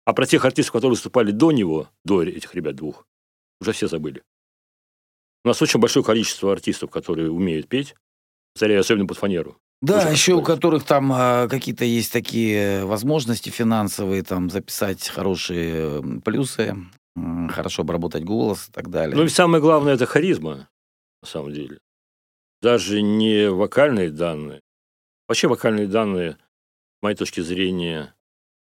А 0.05 0.15
про 0.15 0.27
тех 0.27 0.45
артистов, 0.45 0.73
которые 0.73 0.97
выступали 0.97 1.31
до 1.31 1.53
него, 1.53 1.91
до 2.05 2.25
этих 2.25 2.57
ребят 2.57 2.75
двух, 2.75 3.07
уже 3.61 3.71
все 3.71 3.87
забыли. 3.87 4.25
У 5.45 5.49
нас 5.49 5.63
очень 5.63 5.79
большое 5.79 6.05
количество 6.05 6.51
артистов, 6.51 6.91
которые 6.91 7.31
умеют 7.31 7.69
петь, 7.69 7.95
царя 8.57 8.81
особенно 8.81 9.07
под 9.07 9.19
фанеру. 9.19 9.57
Да, 9.81 9.99
очень 9.99 10.11
еще 10.11 10.35
у 10.35 10.43
которых 10.43 10.83
там 10.83 11.13
а, 11.13 11.47
какие-то 11.47 11.85
есть 11.85 12.13
такие 12.13 12.85
возможности 12.85 13.51
финансовые, 13.51 14.25
там 14.25 14.51
записать 14.51 15.07
хорошие 15.07 16.03
плюсы, 16.25 16.77
хорошо 17.15 17.83
обработать 17.83 18.25
голос 18.25 18.71
и 18.71 18.73
так 18.73 18.91
далее. 18.91 19.17
Ну 19.17 19.23
и 19.23 19.29
самое 19.29 19.63
главное 19.63 19.95
это 19.95 20.05
харизма, 20.05 20.69
на 21.23 21.29
самом 21.29 21.53
деле. 21.53 21.79
Даже 22.61 23.03
не 23.03 23.51
вокальные 23.51 24.11
данные. 24.11 24.61
Вообще 25.29 25.49
вокальные 25.49 25.87
данные, 25.87 26.33
с 26.99 27.03
моей 27.03 27.17
точки 27.17 27.41
зрения, 27.41 28.15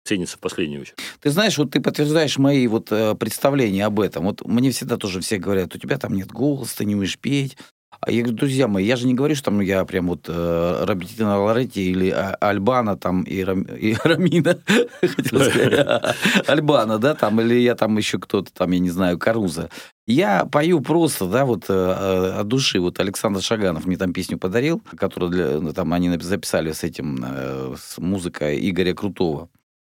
ценится 0.05 0.37
в 0.37 0.41
последнюю 0.41 0.83
очередь. 0.83 0.99
Ты 1.21 1.31
знаешь, 1.31 1.59
вот 1.59 1.71
ты 1.71 1.81
подтверждаешь 1.81 2.39
мои 2.39 2.67
вот 2.67 2.91
э, 2.91 3.15
представления 3.15 3.87
об 3.87 4.01
этом. 4.01 4.25
Вот 4.25 4.45
мне 4.47 4.71
всегда 4.71 4.97
тоже 4.97 5.21
все 5.21 5.39
говорят, 5.39 5.75
у 5.75 5.79
тебя 5.79 5.99
там 5.99 6.15
нет 6.15 6.31
голоса, 6.31 6.79
ты 6.79 6.85
не 6.85 6.95
умеешь 6.95 7.19
петь. 7.19 7.57
А 8.05 8.11
я 8.11 8.23
говорю, 8.23 8.37
друзья 8.37 8.67
мои, 8.67 8.85
я 8.85 8.97
же 8.97 9.07
не 9.07 9.15
говорю, 9.15 9.37
что 9.37 9.45
там 9.47 9.61
я 9.61 9.85
прям 9.85 10.09
вот 10.09 10.27
э, 10.29 10.85
Робертина 10.85 11.39
Лоретти 11.39 11.89
или 11.89 12.11
а, 12.11 12.35
Альбана 12.41 12.97
там 12.97 13.23
и, 13.23 13.45
Рам, 13.45 13.63
и 13.63 13.95
Рамина, 14.05 14.59
хотел 15.01 15.41
сказать, 15.41 16.17
Альбана, 16.49 16.99
да, 16.99 17.15
там, 17.15 17.41
или 17.41 17.55
я 17.55 17.77
там 17.77 17.97
еще 17.97 18.19
кто-то 18.19 18.53
там, 18.53 18.73
я 18.73 18.81
не 18.81 18.91
знаю, 18.91 19.21
Каруза. 19.21 19.71
Я 20.05 20.47
пою 20.47 20.81
просто, 20.81 21.29
да, 21.29 21.45
вот 21.45 21.67
э, 21.69 21.73
э, 21.73 22.41
от 22.41 22.49
души. 22.49 22.81
Вот 22.81 22.99
Александр 22.99 23.41
Шаганов 23.41 23.87
мне 23.87 23.97
там 23.97 24.13
песню 24.13 24.37
подарил, 24.37 24.83
которую 24.97 25.31
для, 25.31 25.73
там 25.73 25.93
они 25.93 26.11
записали 26.19 26.73
с 26.73 26.83
этим, 26.83 27.25
э, 27.25 27.77
с 27.79 27.99
музыкой 27.99 28.69
Игоря 28.69 28.95
Крутого 28.95 29.49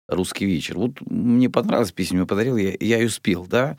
русский 0.10 0.46
вечер. 0.46 0.78
Вот 0.78 1.00
мне 1.10 1.50
понравилась 1.50 1.94
песня, 1.94 2.18
мне 2.18 2.28
подарил, 2.28 2.58
я, 2.58 2.76
я 2.78 2.98
ее 2.98 3.10
спел, 3.10 3.46
да. 3.50 3.78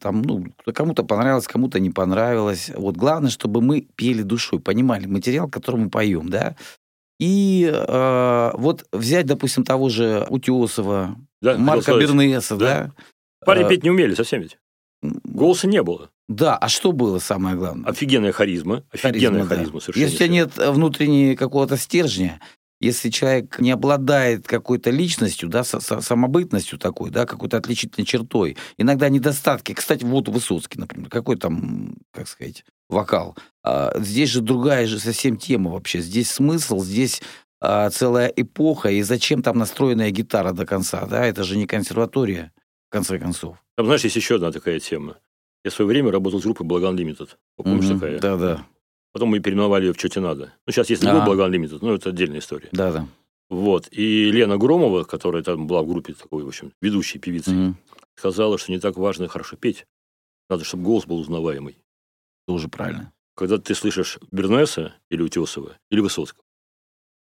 Там, 0.00 0.22
ну, 0.22 0.44
кому-то 0.74 1.04
понравилось, 1.04 1.46
кому-то 1.46 1.78
не 1.78 1.90
понравилось. 1.90 2.72
Вот 2.74 2.96
главное, 2.96 3.30
чтобы 3.30 3.60
мы 3.60 3.82
пели 3.82 4.22
душой, 4.22 4.58
понимали 4.58 5.06
материал, 5.06 5.48
который 5.48 5.76
мы 5.76 5.90
поем, 5.90 6.28
да. 6.28 6.56
И 7.20 7.70
э, 7.72 8.50
вот 8.54 8.86
взять, 8.92 9.26
допустим, 9.26 9.64
того 9.64 9.88
же 9.88 10.26
Утесова, 10.28 11.16
да, 11.40 11.56
Марка 11.56 11.98
Бернеса, 11.98 12.56
да. 12.56 12.66
да. 12.66 12.92
Парни 13.44 13.64
э, 13.64 13.68
петь 13.68 13.84
не 13.84 13.90
умели 13.90 14.14
совсем 14.14 14.42
ведь. 14.42 14.58
Голоса 15.02 15.68
не 15.68 15.82
было. 15.82 16.10
Да, 16.28 16.56
а 16.56 16.68
что 16.68 16.92
было 16.92 17.18
самое 17.20 17.56
главное? 17.56 17.88
Офигенная 17.88 18.32
харизма. 18.32 18.82
Офигенная 18.90 19.44
харизма, 19.44 19.48
харизма 19.48 19.72
да. 19.74 19.80
совершенно. 19.80 20.04
Если 20.04 20.16
у 20.16 20.18
тебя 20.18 20.28
нет 20.28 20.56
внутреннего 20.56 21.36
какого-то 21.36 21.76
стержня, 21.76 22.40
если 22.80 23.10
человек 23.10 23.58
не 23.58 23.70
обладает 23.70 24.46
какой-то 24.46 24.90
личностью, 24.90 25.48
да, 25.48 25.64
самобытностью 25.64 26.78
такой, 26.78 27.10
да, 27.10 27.26
какой-то 27.26 27.56
отличительной 27.56 28.06
чертой, 28.06 28.56
иногда 28.76 29.08
недостатки. 29.08 29.72
Кстати, 29.72 30.04
вот 30.04 30.28
Высоцкий, 30.28 30.78
например, 30.78 31.08
какой 31.08 31.36
там, 31.36 31.96
как 32.12 32.28
сказать, 32.28 32.64
вокал. 32.88 33.36
А, 33.62 33.92
здесь 33.98 34.30
же 34.30 34.40
другая 34.40 34.86
же 34.86 34.98
совсем 34.98 35.36
тема 35.36 35.72
вообще. 35.72 36.00
Здесь 36.00 36.30
смысл, 36.30 36.82
здесь 36.82 37.22
а, 37.60 37.90
целая 37.90 38.28
эпоха, 38.28 38.90
и 38.90 39.02
зачем 39.02 39.42
там 39.42 39.58
настроенная 39.58 40.10
гитара 40.10 40.52
до 40.52 40.66
конца, 40.66 41.06
да, 41.06 41.24
это 41.24 41.44
же 41.44 41.56
не 41.56 41.66
консерватория, 41.66 42.52
в 42.88 42.92
конце 42.92 43.18
концов. 43.18 43.56
Там, 43.76 43.86
знаешь, 43.86 44.04
есть 44.04 44.16
еще 44.16 44.36
одна 44.36 44.52
такая 44.52 44.80
тема. 44.80 45.16
Я 45.64 45.70
в 45.70 45.74
свое 45.74 45.88
время 45.88 46.12
работал 46.12 46.40
с 46.40 46.44
группой 46.44 46.64
Благан 46.64 46.96
Limited. 46.96 47.30
Помнишь, 47.56 47.90
угу, 47.90 47.94
такая? 47.94 48.18
Да, 48.20 48.36
да. 48.36 48.66
Потом 49.16 49.30
мы 49.30 49.40
переименовали 49.40 49.86
ее 49.86 49.92
в 49.94 49.98
«Что 49.98 50.20
надо». 50.20 50.52
Ну, 50.66 50.72
сейчас 50.74 50.90
есть 50.90 51.00
другой 51.00 51.24
Благан 51.24 51.50
Limited, 51.50 51.78
но 51.80 51.94
это 51.94 52.10
отдельная 52.10 52.40
история. 52.40 52.68
Да, 52.70 52.92
да. 52.92 53.08
Вот. 53.48 53.88
И 53.90 54.30
Лена 54.30 54.58
Громова, 54.58 55.04
которая 55.04 55.42
там 55.42 55.66
была 55.66 55.82
в 55.82 55.86
группе 55.86 56.12
такой, 56.12 56.44
в 56.44 56.48
общем, 56.48 56.74
ведущей 56.82 57.18
певицы, 57.18 57.50
mm 57.50 57.74
сказала, 58.14 58.58
что 58.58 58.72
не 58.72 58.78
так 58.78 58.98
важно 58.98 59.26
хорошо 59.26 59.56
петь. 59.56 59.86
Надо, 60.50 60.64
чтобы 60.64 60.82
голос 60.82 61.06
был 61.06 61.18
узнаваемый. 61.18 61.78
Тоже 62.46 62.68
правильно. 62.68 63.10
Когда 63.34 63.56
ты 63.56 63.74
слышишь 63.74 64.18
Бернеса 64.30 64.92
или 65.10 65.22
Утесова, 65.22 65.78
или 65.90 66.00
Высоцкого, 66.00 66.44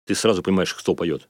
ты 0.06 0.16
сразу 0.16 0.44
понимаешь, 0.44 0.74
кто 0.74 0.96
поет. 0.96 1.30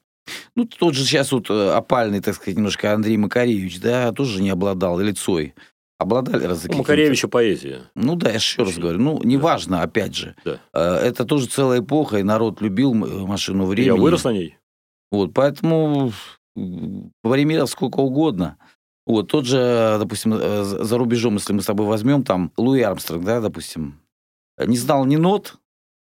Ну, 0.55 0.65
тот 0.65 0.95
же 0.95 1.05
сейчас 1.05 1.31
вот 1.31 1.51
э, 1.51 1.69
опальный, 1.73 2.21
так 2.21 2.33
сказать, 2.33 2.57
немножко 2.57 2.91
Андрей 2.91 3.17
Макаревич, 3.17 3.79
да, 3.81 4.11
тоже 4.13 4.41
не 4.41 4.49
обладал, 4.49 4.99
или 4.99 5.11
Цой 5.11 5.53
обладали 5.99 6.45
разы. 6.45 6.67
Ну, 6.71 6.77
Макаревича 6.79 7.27
поэзия. 7.27 7.81
Ну 7.93 8.15
да, 8.15 8.29
я 8.29 8.35
еще 8.35 8.63
раз 8.63 8.77
говорю. 8.77 8.97
Ну, 8.99 9.21
неважно, 9.23 9.77
да. 9.77 9.83
опять 9.83 10.15
же. 10.15 10.35
Да. 10.43 10.59
Э, 10.73 10.95
это 10.95 11.25
тоже 11.25 11.45
целая 11.45 11.81
эпоха, 11.81 12.17
и 12.17 12.23
народ 12.23 12.61
любил 12.61 12.93
машину 12.93 13.65
времени. 13.65 13.97
Я 13.97 14.01
вырос 14.01 14.23
на 14.23 14.31
ней. 14.31 14.57
Вот, 15.11 15.33
поэтому 15.33 16.11
примеров 17.21 17.69
сколько 17.69 17.99
угодно. 17.99 18.57
Вот, 19.05 19.27
тот 19.27 19.45
же, 19.45 19.97
допустим, 19.99 20.33
э, 20.33 20.63
за 20.63 20.97
рубежом, 20.97 21.35
если 21.35 21.51
мы 21.53 21.61
с 21.61 21.65
тобой 21.65 21.85
возьмем, 21.85 22.23
там, 22.23 22.51
Луи 22.57 22.81
Армстронг, 22.81 23.25
да, 23.25 23.41
допустим, 23.41 23.99
не 24.57 24.77
знал 24.77 25.05
ни 25.05 25.17
нот, 25.17 25.57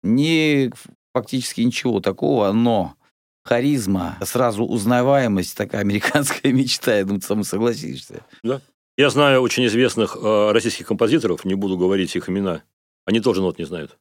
ни 0.01 0.71
фактически 1.13 1.61
ничего 1.61 1.99
такого, 1.99 2.51
но 2.51 2.95
харизма, 3.43 4.17
сразу 4.23 4.63
узнаваемость, 4.63 5.55
такая 5.55 5.81
американская 5.81 6.51
мечта, 6.51 6.95
я 6.95 7.03
думаю, 7.03 7.21
ты 7.21 7.27
со 7.27 7.35
мной 7.35 7.45
согласишься. 7.45 8.25
Да. 8.41 8.61
Я 8.97 9.09
знаю 9.09 9.41
очень 9.41 9.65
известных 9.65 10.15
э, 10.15 10.51
российских 10.51 10.87
композиторов, 10.87 11.45
не 11.45 11.55
буду 11.55 11.77
говорить 11.77 12.15
их 12.15 12.29
имена. 12.29 12.63
Они 13.05 13.19
тоже 13.19 13.41
нот 13.41 13.57
не 13.57 13.65
знают. 13.65 13.97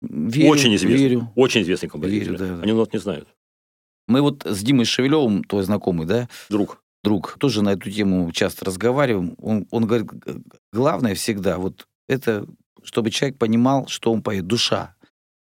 Верю, 0.00 0.48
очень 0.48 0.74
известный, 0.76 0.98
верю. 0.98 1.32
очень 1.36 1.62
известный 1.62 1.88
композитор. 1.88 2.32
Верю, 2.32 2.38
да, 2.38 2.56
да. 2.56 2.62
Они 2.62 2.72
нот 2.72 2.92
не 2.92 2.98
знают. 2.98 3.28
Мы 4.08 4.22
вот 4.22 4.44
с 4.44 4.62
Димой 4.62 4.86
Шевелевым, 4.86 5.44
твой 5.44 5.62
знакомый, 5.62 6.06
да? 6.06 6.28
Друг. 6.48 6.82
Друг. 7.04 7.36
Тоже 7.38 7.62
на 7.62 7.74
эту 7.74 7.90
тему 7.90 8.32
часто 8.32 8.64
разговариваем. 8.64 9.34
Он, 9.38 9.66
он 9.70 9.86
говорит, 9.86 10.10
главное 10.72 11.14
всегда 11.14 11.58
вот 11.58 11.86
это, 12.08 12.46
чтобы 12.82 13.10
человек 13.10 13.38
понимал, 13.38 13.86
что 13.88 14.12
он 14.12 14.22
поет, 14.22 14.46
душа. 14.46 14.96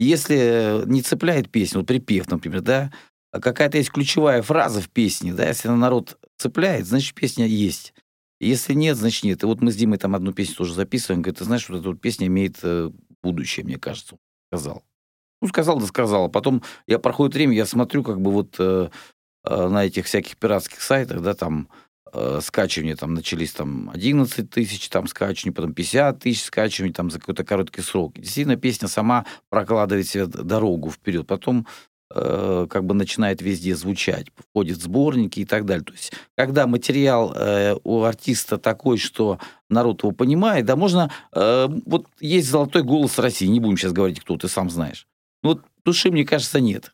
Если 0.00 0.82
не 0.86 1.02
цепляет 1.02 1.50
песню, 1.50 1.80
вот 1.80 1.86
припев, 1.86 2.28
например, 2.30 2.62
да, 2.62 2.92
а 3.32 3.40
какая-то 3.40 3.78
есть 3.78 3.90
ключевая 3.90 4.42
фраза 4.42 4.80
в 4.80 4.88
песне, 4.88 5.34
да, 5.34 5.46
если 5.46 5.68
народ 5.68 6.17
цепляет, 6.38 6.86
значит, 6.86 7.14
песня 7.14 7.46
есть. 7.46 7.94
Если 8.40 8.72
нет, 8.74 8.96
значит 8.96 9.24
нет. 9.24 9.42
И 9.42 9.46
вот 9.46 9.60
мы 9.60 9.72
с 9.72 9.76
Димой 9.76 9.98
там 9.98 10.14
одну 10.14 10.32
песню 10.32 10.54
тоже 10.54 10.72
записываем. 10.74 11.22
Говорит, 11.22 11.38
ты 11.38 11.44
знаешь, 11.44 11.68
вот 11.68 11.80
эта 11.80 11.88
вот 11.88 12.00
песня 12.00 12.28
имеет 12.28 12.58
э, 12.62 12.90
будущее, 13.22 13.64
мне 13.64 13.78
кажется. 13.78 14.16
Сказал. 14.48 14.84
Ну, 15.40 15.48
сказал, 15.48 15.80
да 15.80 15.86
сказал. 15.86 16.24
А 16.26 16.28
потом 16.28 16.62
я 16.86 16.98
проходит 16.98 17.34
время, 17.34 17.54
я 17.54 17.66
смотрю, 17.66 18.02
как 18.02 18.20
бы 18.20 18.30
вот 18.30 18.56
э, 18.58 18.90
э, 19.44 19.68
на 19.68 19.84
этих 19.84 20.06
всяких 20.06 20.36
пиратских 20.36 20.80
сайтах, 20.80 21.20
да, 21.20 21.34
там 21.34 21.68
э, 22.12 22.40
скачивания 22.42 22.94
там 22.94 23.14
начались 23.14 23.52
там 23.52 23.90
11 23.90 24.48
тысяч 24.50 24.88
там 24.88 25.08
скачиваний, 25.08 25.54
потом 25.54 25.74
50 25.74 26.20
тысяч 26.20 26.44
скачиваний 26.44 26.94
там 26.94 27.10
за 27.10 27.18
какой-то 27.18 27.44
короткий 27.44 27.82
срок. 27.82 28.14
Действительно, 28.14 28.56
песня 28.56 28.86
сама 28.86 29.26
прокладывает 29.48 30.08
себе 30.08 30.26
дорогу 30.26 30.90
вперед. 30.90 31.26
Потом 31.26 31.66
э, 32.10 32.66
как 32.68 32.84
бы 32.84 32.94
начинает 32.94 33.42
везде 33.42 33.74
звучать, 33.74 34.26
входит 34.36 34.78
в 34.78 34.82
сборники 34.82 35.40
и 35.40 35.44
так 35.44 35.64
далее. 35.64 35.84
То 35.84 35.92
есть, 35.92 36.12
когда 36.36 36.66
материал 36.66 37.32
э, 37.34 37.76
у 37.84 38.02
артиста 38.02 38.58
такой, 38.58 38.98
что 38.98 39.38
народ 39.68 40.02
его 40.02 40.12
понимает, 40.12 40.66
да, 40.66 40.76
можно... 40.76 41.10
Э, 41.32 41.68
вот 41.86 42.06
есть 42.20 42.48
золотой 42.48 42.82
голос 42.82 43.18
России, 43.18 43.46
не 43.46 43.60
будем 43.60 43.76
сейчас 43.76 43.92
говорить, 43.92 44.20
кто 44.20 44.36
ты 44.36 44.48
сам 44.48 44.70
знаешь. 44.70 45.06
Ну, 45.42 45.50
вот 45.50 45.62
души, 45.84 46.10
мне 46.10 46.24
кажется, 46.24 46.60
нет. 46.60 46.92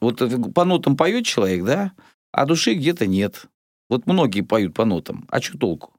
Вот 0.00 0.20
э, 0.22 0.28
по 0.52 0.64
нотам 0.64 0.96
поет 0.96 1.24
человек, 1.24 1.64
да, 1.64 1.92
а 2.32 2.46
души 2.46 2.74
где-то 2.74 3.06
нет. 3.06 3.46
Вот 3.88 4.06
многие 4.06 4.40
поют 4.40 4.74
по 4.74 4.84
нотам. 4.84 5.26
А 5.28 5.40
что 5.40 5.58
толку? 5.58 5.92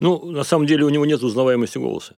Ну, 0.00 0.30
на 0.30 0.44
самом 0.44 0.66
деле 0.66 0.84
у 0.84 0.90
него 0.90 1.06
нет 1.06 1.22
узнаваемости 1.22 1.78
голоса. 1.78 2.16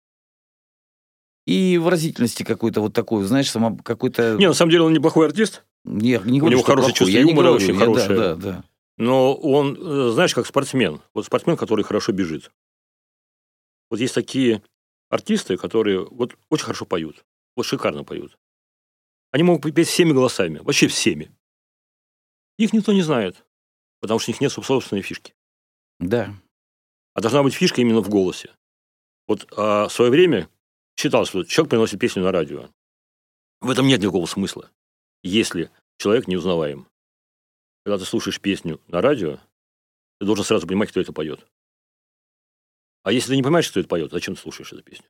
И 1.46 1.78
выразительности 1.78 2.42
какой-то 2.42 2.80
вот 2.80 2.92
такой, 2.92 3.24
знаешь, 3.24 3.50
сама 3.50 3.76
какой-то... 3.84 4.36
Не, 4.36 4.48
на 4.48 4.54
самом 4.54 4.72
деле 4.72 4.82
он 4.82 4.92
неплохой 4.92 5.26
артист. 5.26 5.64
Не, 5.84 6.20
не 6.24 6.40
говорю, 6.40 6.46
у 6.46 6.50
него 6.50 6.62
хорошее 6.62 6.92
плохой. 6.92 6.98
чувство 6.98 7.12
я 7.12 7.20
юмора, 7.20 7.48
говорю, 7.48 7.52
очень 7.52 7.74
я, 7.74 7.80
хорошее. 7.80 8.18
Да, 8.18 8.34
да, 8.34 8.52
да. 8.52 8.64
Но 8.98 9.34
он, 9.34 9.76
э, 9.78 10.10
знаешь, 10.10 10.34
как 10.34 10.46
спортсмен. 10.46 11.00
Вот 11.14 11.26
спортсмен, 11.26 11.56
который 11.56 11.84
хорошо 11.84 12.12
бежит. 12.12 12.50
Вот 13.90 14.00
есть 14.00 14.14
такие 14.14 14.62
артисты, 15.08 15.56
которые 15.56 16.04
вот 16.04 16.36
очень 16.50 16.64
хорошо 16.64 16.84
поют. 16.84 17.24
Вот 17.54 17.64
шикарно 17.64 18.02
поют. 18.02 18.36
Они 19.30 19.44
могут 19.44 19.72
петь 19.72 19.88
всеми 19.88 20.12
голосами. 20.12 20.58
Вообще 20.58 20.88
всеми. 20.88 21.30
Их 22.58 22.72
никто 22.72 22.92
не 22.92 23.02
знает. 23.02 23.44
Потому 24.00 24.18
что 24.18 24.30
у 24.30 24.32
них 24.32 24.40
нет 24.40 24.50
собственной 24.50 25.02
фишки. 25.02 25.34
Да. 26.00 26.34
А 27.14 27.20
должна 27.20 27.42
быть 27.42 27.54
фишка 27.54 27.80
именно 27.80 28.00
в 28.00 28.08
голосе. 28.08 28.50
Вот 29.26 29.46
а, 29.56 29.88
в 29.88 29.92
свое 29.92 30.10
время 30.10 30.48
считалось, 30.96 31.28
что 31.28 31.44
человек 31.44 31.70
приносит 31.70 32.00
песню 32.00 32.22
на 32.22 32.32
радио. 32.32 32.70
В 33.60 33.70
этом 33.70 33.86
нет 33.86 34.00
никакого 34.00 34.26
смысла, 34.26 34.70
если 35.22 35.70
человек 35.98 36.26
неузнаваем. 36.28 36.88
Когда 37.84 37.98
ты 37.98 38.04
слушаешь 38.04 38.40
песню 38.40 38.80
на 38.88 39.00
радио, 39.00 39.38
ты 40.18 40.26
должен 40.26 40.44
сразу 40.44 40.66
понимать, 40.66 40.90
кто 40.90 41.00
это 41.00 41.12
поет. 41.12 41.46
А 43.02 43.12
если 43.12 43.28
ты 43.30 43.36
не 43.36 43.42
понимаешь, 43.42 43.70
кто 43.70 43.80
это 43.80 43.88
поет, 43.88 44.10
зачем 44.10 44.34
ты 44.34 44.40
слушаешь 44.40 44.72
эту 44.72 44.82
песню? 44.82 45.06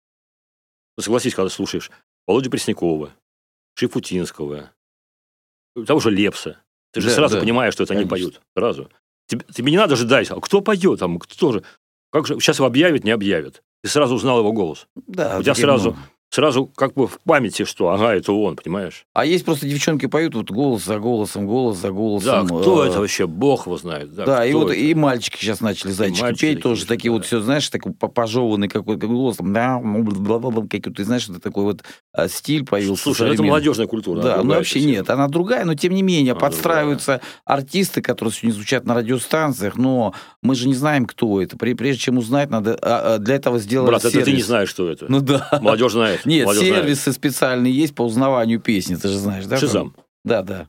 Ну, 0.97 1.03
согласись, 1.03 1.35
когда 1.35 1.49
ты 1.49 1.55
слушаешь 1.55 1.91
Володю 2.27 2.51
Преснякова, 2.51 3.15
Шифутинского, 3.75 4.73
того 5.87 6.01
же 6.01 6.11
Лепса, 6.11 6.63
ты 6.93 7.01
же 7.01 7.09
Да, 7.09 7.15
сразу 7.15 7.35
да, 7.37 7.41
понимаешь, 7.41 7.75
что 7.75 7.83
это 7.85 7.95
они 7.95 8.05
конечно. 8.05 8.31
поют. 8.31 8.43
Сразу. 8.57 8.91
Тебе, 9.27 9.45
тебе 9.53 9.71
не 9.71 9.77
надо 9.77 9.97
ждать, 9.97 10.31
а 10.31 10.41
кто 10.41 10.61
поет 10.61 10.99
там, 10.99 11.19
кто 11.19 11.53
же. 11.53 11.65
Как 12.11 12.27
же, 12.27 12.39
сейчас 12.41 12.57
его 12.59 12.67
объявят, 12.67 13.05
не 13.05 13.11
объявят. 13.11 13.63
Ты 13.87 13.93
сразу 13.93 14.17
узнал 14.17 14.41
его 14.41 14.51
голос. 14.51 14.89
Да, 14.97 15.39
У 15.39 15.45
тебя 15.45 15.55
сразу. 15.55 15.97
Сразу 16.31 16.67
как 16.67 16.95
бы 16.95 17.07
в 17.07 17.19
памяти, 17.25 17.65
что 17.65 17.89
ага, 17.91 18.15
это 18.15 18.33
он, 18.33 18.57
понимаешь? 18.57 19.07
А 19.15 19.25
есть 19.25 19.45
просто 19.45 19.67
девчонки 19.67 20.07
поют 20.07 20.35
вот 20.35 20.51
голос 20.51 20.85
за 20.85 20.99
голосом, 20.99 21.47
голос 21.47 21.77
за 21.79 21.89
Да, 21.89 21.93
голосом. 21.93 22.47
кто 22.47 22.85
э, 22.85 22.89
это 22.89 23.01
вообще, 23.01 23.27
бог 23.27 23.67
его 23.67 23.77
знает. 23.79 24.13
Да, 24.15 24.27
Да, 24.27 24.47
и 24.47 24.53
вот 24.53 24.71
это? 24.71 24.75
и 24.75 24.93
мальчики 24.95 25.39
сейчас 25.39 25.61
начали 25.61 25.93
зайчики 25.93 26.21
мальчики 26.23 26.41
петь 26.41 26.51
такие 26.57 26.63
тоже 26.63 26.87
такие 26.87 27.11
да. 27.11 27.17
вот 27.17 27.27
все, 27.27 27.41
знаешь, 27.41 27.69
такой 27.71 27.93
по- 27.93 28.09
пожеванный 28.09 28.69
какой-то 28.69 29.07
голос, 29.07 29.37
там, 29.37 29.53
да, 29.53 29.79
бла-бла-бла, 29.79 30.63
какой 30.69 30.93
ты 30.93 31.05
знаешь, 31.05 31.29
это 31.29 31.41
такой 31.41 31.65
вот 31.65 31.83
а, 32.13 32.29
стиль 32.29 32.65
появился. 32.65 33.05
Слушай, 33.05 33.29
ну 33.29 33.35
это 33.35 33.43
молодежная 33.43 33.87
культура. 33.87 34.21
Да, 34.21 34.37
ну 34.37 34.43
другая 34.43 34.59
вообще 34.59 34.75
совсем. 34.75 34.91
нет, 34.91 35.11
она 35.11 35.29
другая, 35.29 35.65
но 35.65 35.75
тем 35.75 35.95
не 35.95 36.03
менее 36.03 36.33
Она 36.33 36.41
подстраиваются 36.41 37.21
артисты, 37.45 38.03
которые 38.03 38.33
сегодня 38.35 38.55
звучат 38.57 38.85
на 38.85 38.95
радиостанциях, 38.95 39.77
но 39.77 40.13
мы 40.43 40.55
же 40.55 40.69
не 40.69 40.75
знаем, 40.75 41.07
кто 41.07 41.41
это. 41.41 41.57
Прежде 41.57 42.01
чем 42.01 42.19
узнать, 42.19 42.51
надо 42.51 42.77
а, 42.83 43.15
а, 43.15 43.19
для 43.19 43.37
этого 43.37 43.59
сделать 43.59 43.89
Брат, 43.89 44.05
это 44.05 44.11
ты 44.13 44.19
не 44.19 44.25
сервис. 44.25 44.47
знаешь, 44.47 44.69
что 44.69 44.89
это. 44.91 45.07
Ну 45.09 45.21
да. 45.21 45.49
Молодежь 45.63 45.93
знает. 45.93 46.16
Нет, 46.25 46.45
молодежь 46.45 46.67
знает. 46.69 46.83
сервисы 46.85 47.13
специальные 47.13 47.73
есть 47.77 47.95
по 47.95 48.03
узнаванию 48.03 48.61
песни, 48.61 48.95
ты 48.97 49.09
же 49.09 49.19
знаешь, 49.19 49.47
да? 49.47 49.57
Шизам. 49.59 49.95
Да, 50.25 50.43
да. 50.43 50.69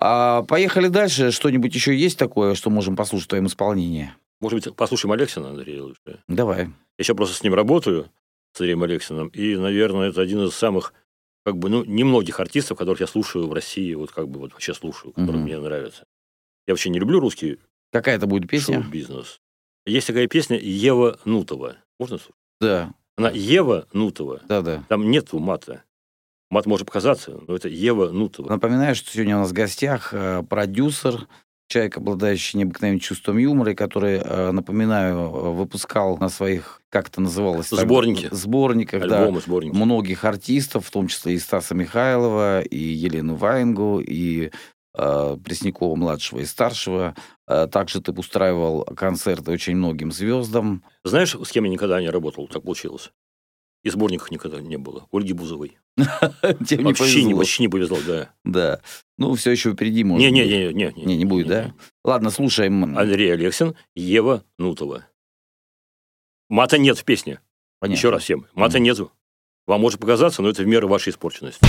А 0.00 0.42
поехали 0.42 0.88
дальше. 0.88 1.30
Что-нибудь 1.30 1.74
еще 1.74 1.96
есть 1.96 2.18
такое, 2.18 2.54
что 2.54 2.70
можем 2.70 2.96
послушать 2.96 3.26
в 3.26 3.28
твоем 3.30 3.46
исполнении? 3.46 4.12
Может 4.40 4.64
быть, 4.64 4.76
послушаем 4.76 5.12
Алексина 5.12 5.50
Андрея 5.50 5.82
лучше. 5.82 6.22
Давай. 6.28 6.66
Я 6.66 6.70
еще 6.98 7.14
просто 7.14 7.34
с 7.36 7.42
ним 7.42 7.54
работаю, 7.54 8.10
с 8.52 8.60
Андреем 8.60 8.82
Алексиным, 8.84 9.28
и, 9.28 9.56
наверное, 9.56 10.10
это 10.10 10.20
один 10.22 10.42
из 10.44 10.54
самых, 10.54 10.92
как 11.44 11.56
бы, 11.56 11.68
ну, 11.68 11.84
немногих 11.84 12.38
артистов, 12.38 12.78
которых 12.78 13.00
я 13.00 13.06
слушаю 13.08 13.48
в 13.48 13.52
России, 13.52 13.92
вот 13.94 14.12
как 14.12 14.28
бы 14.28 14.38
вот 14.40 14.52
вообще 14.52 14.74
слушаю, 14.74 15.12
которые 15.12 15.38
Мгм. 15.38 15.44
мне 15.44 15.58
нравятся. 15.58 16.04
Я 16.66 16.74
вообще 16.74 16.90
не 16.90 16.98
люблю 17.00 17.18
русский 17.20 17.58
Какая 17.92 18.16
это 18.16 18.26
будет 18.26 18.48
песня? 18.48 18.80
шоу-бизнес. 18.82 19.40
Есть 19.86 20.06
такая 20.06 20.28
песня 20.28 20.58
Ева 20.58 21.18
Нутова. 21.24 21.76
Можно 21.98 22.18
слушать? 22.18 22.34
Да, 22.60 22.92
Она 23.18 23.30
Ева 23.30 23.86
Нутова. 23.92 24.40
да, 24.48 24.62
да. 24.62 24.84
Там 24.88 25.10
нету 25.10 25.38
мата. 25.40 25.82
Мат 26.50 26.64
может 26.64 26.86
показаться, 26.86 27.38
но 27.46 27.56
это 27.56 27.68
Ева 27.68 28.10
Нутова. 28.10 28.48
Напоминаю, 28.48 28.94
что 28.94 29.10
сегодня 29.10 29.36
у 29.36 29.40
нас 29.40 29.50
в 29.50 29.52
гостях 29.52 30.14
э, 30.14 30.42
продюсер, 30.48 31.26
человек, 31.68 31.98
обладающий 31.98 32.58
необыкновенным 32.58 33.00
чувством 33.00 33.36
юмора, 33.36 33.72
и 33.72 33.74
который, 33.74 34.18
э, 34.24 34.50
напоминаю, 34.52 35.18
э, 35.18 35.50
выпускал 35.52 36.16
на 36.16 36.30
своих, 36.30 36.80
как 36.88 37.08
это 37.08 37.20
называлось? 37.20 37.68
так, 37.68 37.80
Сборники. 37.80 38.28
Сборниках, 38.30 39.06
да. 39.06 39.20
Альбомы, 39.20 39.40
сборники. 39.40 39.76
Многих 39.76 40.24
артистов, 40.24 40.86
в 40.86 40.90
том 40.90 41.08
числе 41.08 41.34
и 41.34 41.38
Стаса 41.38 41.74
Михайлова, 41.74 42.62
и 42.62 42.78
Елену 42.78 43.34
Ваенгу, 43.34 44.00
и 44.00 44.50
э, 44.96 45.36
Преснякова-младшего 45.42 46.40
и 46.40 46.44
старшего. 46.44 47.14
Э, 47.46 47.66
также 47.66 48.00
ты 48.00 48.12
устраивал 48.12 48.84
концерты 48.84 49.50
очень 49.50 49.76
многим 49.76 50.12
звездам. 50.12 50.84
Знаешь, 51.04 51.34
с 51.34 51.50
кем 51.50 51.64
я 51.64 51.70
никогда 51.70 52.00
не 52.00 52.10
работал? 52.10 52.48
Так 52.48 52.62
получилось. 52.62 53.12
И 53.84 53.90
сборников 53.90 54.30
никогда 54.30 54.60
не 54.60 54.76
было. 54.76 55.06
Ольги 55.12 55.32
Бузовой. 55.32 55.78
Тебе 55.96 56.78
не 56.78 56.84
вообще, 56.84 57.04
не, 57.04 57.34
повезло. 57.34 57.36
вообще 57.36 57.62
не 57.62 57.68
повезло, 57.68 57.98
да. 58.06 58.30
Да. 58.44 58.80
Ну, 59.18 59.34
все 59.34 59.52
еще 59.52 59.72
впереди, 59.72 60.04
может 60.04 60.24
Не, 60.24 60.32
не, 60.32 60.48
не, 60.48 60.72
не, 60.72 60.92
Не, 61.04 61.16
не 61.16 61.24
будет, 61.24 61.46
да? 61.46 61.74
Ладно, 62.04 62.30
слушаем. 62.30 62.96
Андрей 62.96 63.32
Алексин, 63.32 63.76
Ева 63.94 64.44
Нутова. 64.58 65.06
Мата 66.48 66.78
нет 66.78 66.98
в 66.98 67.04
песне. 67.04 67.40
Еще 67.82 68.10
раз 68.10 68.24
всем. 68.24 68.46
Мата 68.54 68.78
нету. 68.78 69.12
Вам 69.66 69.82
может 69.82 70.00
показаться, 70.00 70.42
но 70.42 70.48
это 70.48 70.62
в 70.62 70.66
меру 70.66 70.88
вашей 70.88 71.10
испорченности. 71.10 71.60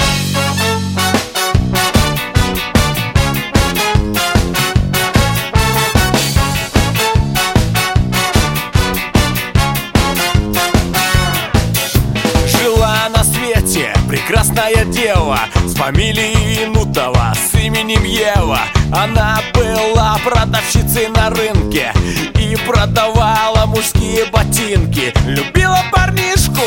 Прекрасная 14.60 14.86
дева 14.86 15.40
С 15.66 15.76
фамилией 15.76 16.66
Нутова, 16.66 17.34
с 17.34 17.56
именем 17.56 18.04
Ева. 18.04 18.62
Она 18.92 19.40
была 19.54 20.18
продавщицей 20.24 21.08
на 21.10 21.30
рынке 21.30 21.94
И 22.40 22.56
продавала 22.68 23.66
мужские 23.68 24.26
ботинки. 24.26 25.14
Любила 25.26 25.84
парнишку 25.92 26.62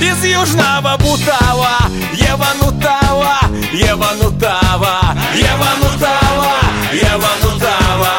из 0.00 0.24
Южного 0.24 0.96
Бутава. 0.98 1.78
Ева 2.12 2.48
Нутава, 2.60 3.38
Ева 3.72 4.10
Нутава 4.22 5.16
Ева 5.34 5.68
Нутава, 5.82 6.52
Ева 6.92 7.30
Нутава. 7.42 8.12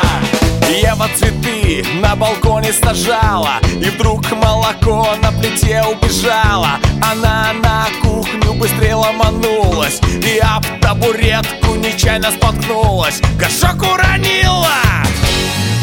Ева 0.69 1.07
цветы 1.15 1.85
на 2.01 2.15
балконе 2.15 2.73
сажала 2.73 3.59
И 3.63 3.89
вдруг 3.89 4.29
молоко 4.31 5.15
на 5.21 5.31
плите 5.31 5.83
убежала. 5.83 6.79
Она 7.01 7.53
на 7.63 7.87
кухню 8.01 8.06
быстрее 8.57 8.95
ломанулась 8.95 9.99
И 10.03 10.39
об 10.39 10.65
табуретку 10.81 11.75
нечаянно 11.75 12.31
споткнулась. 12.31 13.21
Горшок 13.39 13.81
уронила 13.83 14.67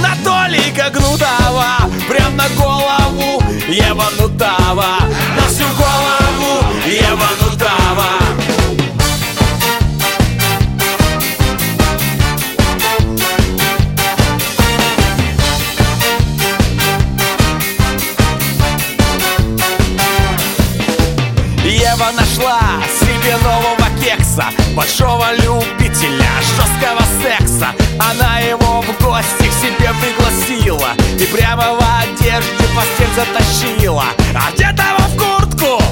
на 0.01 0.15
Толика 0.25 0.91
Гнутова 0.91 1.89
Прям 2.09 2.37
на 2.37 2.49
голову 2.51 3.43
Ева 3.69 4.07
Нутава 4.19 4.99
На 5.37 5.47
всю 5.49 5.65
голову 5.77 6.65
Ева 6.87 7.29
Нутава 7.41 7.44
Большого 24.75 25.27
любителя 25.37 26.31
жесткого 26.41 27.05
секса. 27.23 27.69
Она 27.99 28.41
его 28.41 28.83
в 28.83 29.03
гости 29.03 29.49
к 29.49 29.53
себе 29.53 29.91
пригласила 30.01 30.91
И 31.19 31.25
прямо 31.27 31.75
в 31.75 31.85
одежде 32.03 32.65
постель 32.75 33.09
затащила. 33.15 34.07
Одетого 34.35 35.07
в 35.09 35.17
куртку 35.17 35.83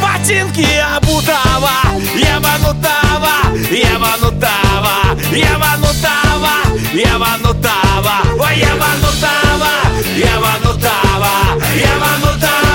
Ботинки 0.00 0.66
обутого. 0.96 1.70
Ева 2.14 2.48
Ебанутава, 2.48 3.34
ебанутава, 3.70 4.94
ебанутава, 5.32 6.54
ебанутава, 6.92 8.16
ой, 8.38 8.58
ебанутава, 8.58 9.72
ебанутава, 10.16 11.32
ебанутава, 11.74 12.67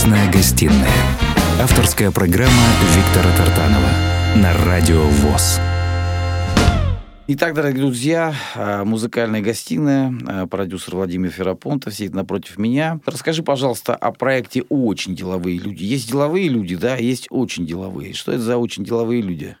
Звездная 0.00 0.32
гостиная. 0.32 0.88
Авторская 1.60 2.10
программа 2.10 2.50
Виктора 2.96 3.36
Тартанова 3.36 3.90
на 4.34 4.64
Радио 4.64 5.02
ВОЗ. 5.02 5.60
Итак, 7.26 7.52
дорогие 7.52 7.82
друзья, 7.82 8.34
а, 8.56 8.86
музыкальная 8.86 9.42
гостиная, 9.42 10.10
а, 10.26 10.46
продюсер 10.46 10.96
Владимир 10.96 11.28
Ферапонтов 11.28 11.92
сидит 11.92 12.14
напротив 12.14 12.56
меня. 12.56 12.98
Расскажи, 13.04 13.42
пожалуйста, 13.42 13.94
о 13.94 14.10
проекте 14.12 14.62
«Очень 14.70 15.14
деловые 15.14 15.58
люди». 15.58 15.84
Есть 15.84 16.08
деловые 16.10 16.48
люди, 16.48 16.76
да, 16.76 16.96
есть 16.96 17.26
очень 17.28 17.66
деловые. 17.66 18.14
Что 18.14 18.32
это 18.32 18.40
за 18.40 18.56
очень 18.56 18.84
деловые 18.84 19.20
люди? 19.20 19.58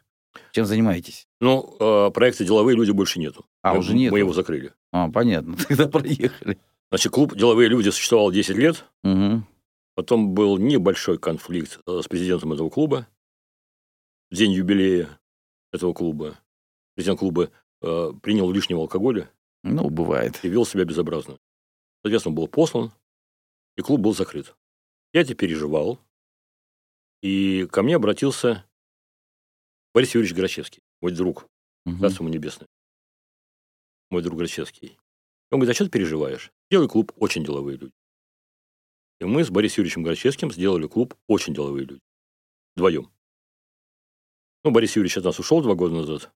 Чем 0.52 0.64
занимаетесь? 0.64 1.26
Ну, 1.42 1.76
э, 1.78 2.10
проекта 2.14 2.46
«Деловые 2.46 2.76
люди» 2.76 2.92
больше 2.92 3.20
нету. 3.20 3.44
А, 3.60 3.74
мы, 3.74 3.80
уже 3.80 3.94
нету? 3.94 4.14
Мы 4.14 4.20
его 4.20 4.32
закрыли. 4.32 4.72
А, 4.90 5.10
понятно, 5.10 5.54
тогда 5.68 5.86
проехали. 5.86 6.56
Значит, 6.90 7.12
клуб 7.12 7.36
«Деловые 7.36 7.68
люди» 7.68 7.90
существовал 7.90 8.32
10 8.32 8.56
лет. 8.56 8.86
Угу. 9.04 9.42
Потом 10.00 10.32
был 10.32 10.56
небольшой 10.56 11.18
конфликт 11.18 11.78
э, 11.86 12.00
с 12.02 12.08
президентом 12.08 12.54
этого 12.54 12.70
клуба. 12.70 13.06
В 14.30 14.34
день 14.34 14.50
юбилея 14.50 15.20
этого 15.74 15.92
клуба. 15.92 16.38
Президент 16.94 17.18
клуба 17.18 17.50
э, 17.82 18.12
принял 18.22 18.50
лишнего 18.50 18.80
алкоголя 18.80 19.30
Ну, 19.62 19.90
бывает. 19.90 20.42
и 20.42 20.48
вел 20.48 20.64
себя 20.64 20.86
безобразно. 20.86 21.36
Соответственно, 22.02 22.34
был 22.34 22.48
послан, 22.48 22.92
и 23.76 23.82
клуб 23.82 24.00
был 24.00 24.14
закрыт. 24.14 24.56
Я 25.12 25.20
это 25.20 25.34
переживал, 25.34 25.98
и 27.20 27.66
ко 27.70 27.82
мне 27.82 27.96
обратился 27.96 28.64
Борис 29.92 30.14
Юрьевич 30.14 30.34
Грачевский, 30.34 30.82
мой 31.02 31.12
друг, 31.12 31.46
Мгм. 31.84 32.00
Царство 32.00 32.22
ему 32.24 32.32
небесное. 32.32 32.68
Мой 34.08 34.22
друг 34.22 34.38
Грачевский. 34.38 34.98
Он 35.50 35.58
говорит, 35.58 35.72
а 35.72 35.74
что 35.74 35.84
ты 35.84 35.90
переживаешь? 35.90 36.52
Делай 36.70 36.88
клуб 36.88 37.12
«Очень 37.16 37.44
деловые 37.44 37.76
люди». 37.76 37.92
И 39.20 39.24
мы 39.24 39.44
с 39.44 39.50
Борисом 39.50 39.82
Юрьевичем 39.82 40.02
Грачевским 40.02 40.50
сделали 40.50 40.86
клуб 40.86 41.14
«Очень 41.26 41.54
деловые 41.54 41.84
люди». 41.84 42.02
Вдвоем. 42.74 43.12
Ну, 44.64 44.70
Борис 44.70 44.96
Юрьевич 44.96 45.18
от 45.18 45.24
нас 45.24 45.38
ушел 45.38 45.62
два 45.62 45.74
года 45.74 45.94
назад. 45.94 46.32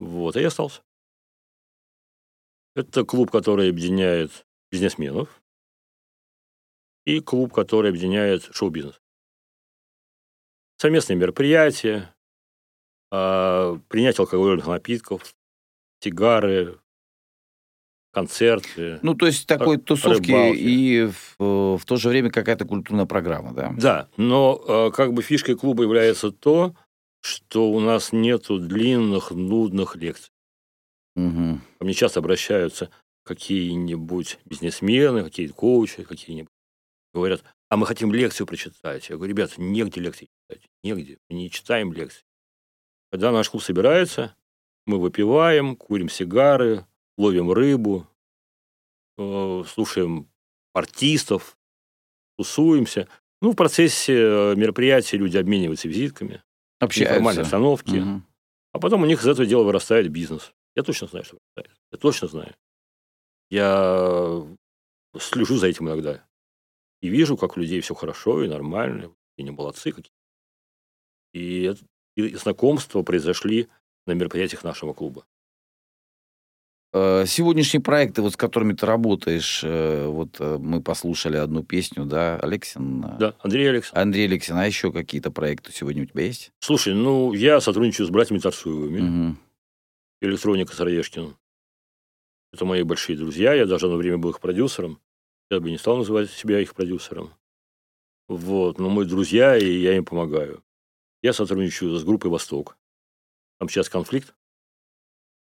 Вот, 0.00 0.34
а 0.34 0.40
я 0.40 0.48
остался. 0.48 0.82
Это 2.74 3.04
клуб, 3.04 3.30
который 3.30 3.70
объединяет 3.70 4.46
бизнесменов 4.70 5.42
и 7.04 7.20
клуб, 7.20 7.52
который 7.52 7.90
объединяет 7.90 8.42
шоу-бизнес. 8.54 9.00
Совместные 10.78 11.16
мероприятия, 11.16 12.14
а, 13.12 13.76
принятие 13.88 14.22
алкогольных 14.22 14.66
напитков, 14.66 15.36
сигары, 16.00 16.80
концерты. 18.12 18.98
Ну, 19.02 19.14
то 19.14 19.26
есть 19.26 19.46
такой 19.46 19.78
тусовки 19.78 20.30
рыбалки. 20.30 20.58
и 20.58 21.10
в, 21.38 21.78
в 21.78 21.84
то 21.84 21.96
же 21.96 22.08
время 22.08 22.30
какая-то 22.30 22.64
культурная 22.64 23.06
программа, 23.06 23.52
да? 23.52 23.74
Да, 23.76 24.08
но 24.16 24.62
э, 24.68 24.90
как 24.94 25.12
бы 25.12 25.22
фишкой 25.22 25.56
клуба 25.56 25.82
является 25.82 26.30
то, 26.30 26.74
что 27.20 27.70
у 27.70 27.80
нас 27.80 28.12
нету 28.12 28.58
длинных, 28.58 29.30
нудных 29.30 29.96
лекций. 29.96 30.30
Мгм. 31.16 31.62
Ко 31.78 31.84
мне 31.84 31.94
часто 31.94 32.20
обращаются 32.20 32.90
какие-нибудь 33.24 34.38
бизнесмены, 34.44 35.24
какие-то 35.24 35.54
коучи, 35.54 36.02
какие-нибудь. 36.02 36.52
Говорят, 37.14 37.44
а 37.68 37.76
мы 37.76 37.86
хотим 37.86 38.12
лекцию 38.12 38.46
прочитать. 38.46 39.08
Я 39.08 39.16
говорю, 39.16 39.30
ребята, 39.30 39.54
негде 39.56 40.00
лекции 40.00 40.28
читать, 40.48 40.68
негде, 40.82 41.18
мы 41.28 41.36
не 41.36 41.50
читаем 41.50 41.92
лекции. 41.92 42.24
Когда 43.10 43.30
наш 43.30 43.50
клуб 43.50 43.62
собирается, 43.62 44.34
мы 44.86 44.98
выпиваем, 44.98 45.76
курим 45.76 46.08
сигары, 46.08 46.86
ловим 47.22 47.52
рыбу, 47.52 48.06
э, 49.18 49.64
слушаем 49.66 50.28
артистов, 50.74 51.56
тусуемся. 52.36 53.08
Ну, 53.40 53.52
в 53.52 53.56
процессе 53.56 54.14
э, 54.14 54.54
мероприятия 54.56 55.16
люди 55.16 55.36
обмениваются 55.36 55.88
визитками, 55.88 56.42
Общаются. 56.80 57.40
обстановке. 57.40 58.00
Мгм. 58.00 58.26
А 58.72 58.78
потом 58.78 59.02
у 59.02 59.06
них 59.06 59.20
из 59.20 59.26
этого 59.26 59.46
дела 59.46 59.62
вырастает 59.62 60.10
бизнес. 60.10 60.52
Я 60.74 60.82
точно 60.82 61.06
знаю, 61.06 61.24
что 61.24 61.36
вырастает. 61.36 61.80
Я 61.92 61.98
точно 61.98 62.28
знаю. 62.28 62.54
Я 63.50 64.46
слежу 65.18 65.56
за 65.56 65.66
этим 65.66 65.88
иногда. 65.88 66.24
И 67.02 67.08
вижу, 67.08 67.36
как 67.36 67.56
у 67.56 67.60
людей 67.60 67.80
все 67.80 67.94
хорошо 67.94 68.42
и 68.42 68.48
нормально. 68.48 69.14
И 69.36 69.42
не 69.42 69.50
молодцы 69.50 69.92
какие. 69.92 70.12
И, 71.34 71.74
и 72.16 72.34
знакомства 72.36 73.02
произошли 73.02 73.68
на 74.06 74.12
мероприятиях 74.12 74.64
нашего 74.64 74.94
клуба. 74.94 75.26
Э, 76.92 77.24
Сегодняшние 77.26 77.82
проекты, 77.82 78.20
вот 78.20 78.34
с 78.34 78.36
которыми 78.36 78.74
ты 78.74 78.84
работаешь, 78.84 79.62
э, 79.64 80.06
вот 80.06 80.36
э, 80.40 80.58
мы 80.58 80.82
послушали 80.82 81.38
одну 81.38 81.62
песню, 81.62 82.04
да, 82.04 82.38
Алексин? 82.38 83.00
Да, 83.18 83.34
Андрей 83.40 83.70
Александрович. 83.70 84.02
Андрей 84.02 84.26
Алексин, 84.26 84.56
а 84.56 84.66
еще 84.66 84.92
какие-то 84.92 85.30
проекты 85.30 85.72
сегодня 85.72 86.02
у 86.02 86.06
тебя 86.06 86.24
есть? 86.24 86.52
Слушай, 86.60 86.94
ну, 86.94 87.32
я 87.32 87.60
сотрудничаю 87.60 88.06
с 88.06 88.10
братьями 88.10 88.40
Тарсуевыми. 88.40 89.00
Мгм. 89.00 89.38
Электроника 90.20 90.74
Сыроежкин. 90.74 91.34
Это 92.52 92.64
мои 92.66 92.82
большие 92.82 93.16
друзья. 93.16 93.54
Я 93.54 93.64
даже 93.66 93.86
одно 93.86 93.96
время 93.96 94.18
был 94.18 94.30
их 94.30 94.40
продюсером. 94.40 95.00
Я 95.50 95.60
бы 95.60 95.70
не 95.70 95.78
стал 95.78 95.96
называть 95.96 96.30
себя 96.30 96.60
их 96.60 96.74
продюсером. 96.74 97.32
Вот. 98.28 98.78
Но 98.78 98.90
мы 98.90 99.06
друзья, 99.06 99.56
и 99.56 99.80
я 99.80 99.96
им 99.96 100.04
помогаю. 100.04 100.62
Я 101.22 101.32
сотрудничаю 101.32 101.96
с 101.96 102.04
группой 102.04 102.30
«Восток». 102.30 102.76
Там 103.58 103.68
сейчас 103.68 103.88
конфликт. 103.88 104.34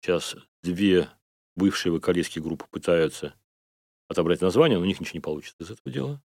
Сейчас 0.01 0.37
две 0.63 1.09
бывшие 1.57 1.93
вокалистские 1.93 2.43
группы 2.43 2.67
пытаются 2.71 3.35
отобрать 4.09 4.41
название, 4.41 4.79
но 4.79 4.85
у 4.85 4.87
них 4.87 5.01
ничего 5.01 5.17
не 5.17 5.21
получится 5.21 5.57
из 5.61 5.71
этого 5.71 5.93
дела. 5.93 6.23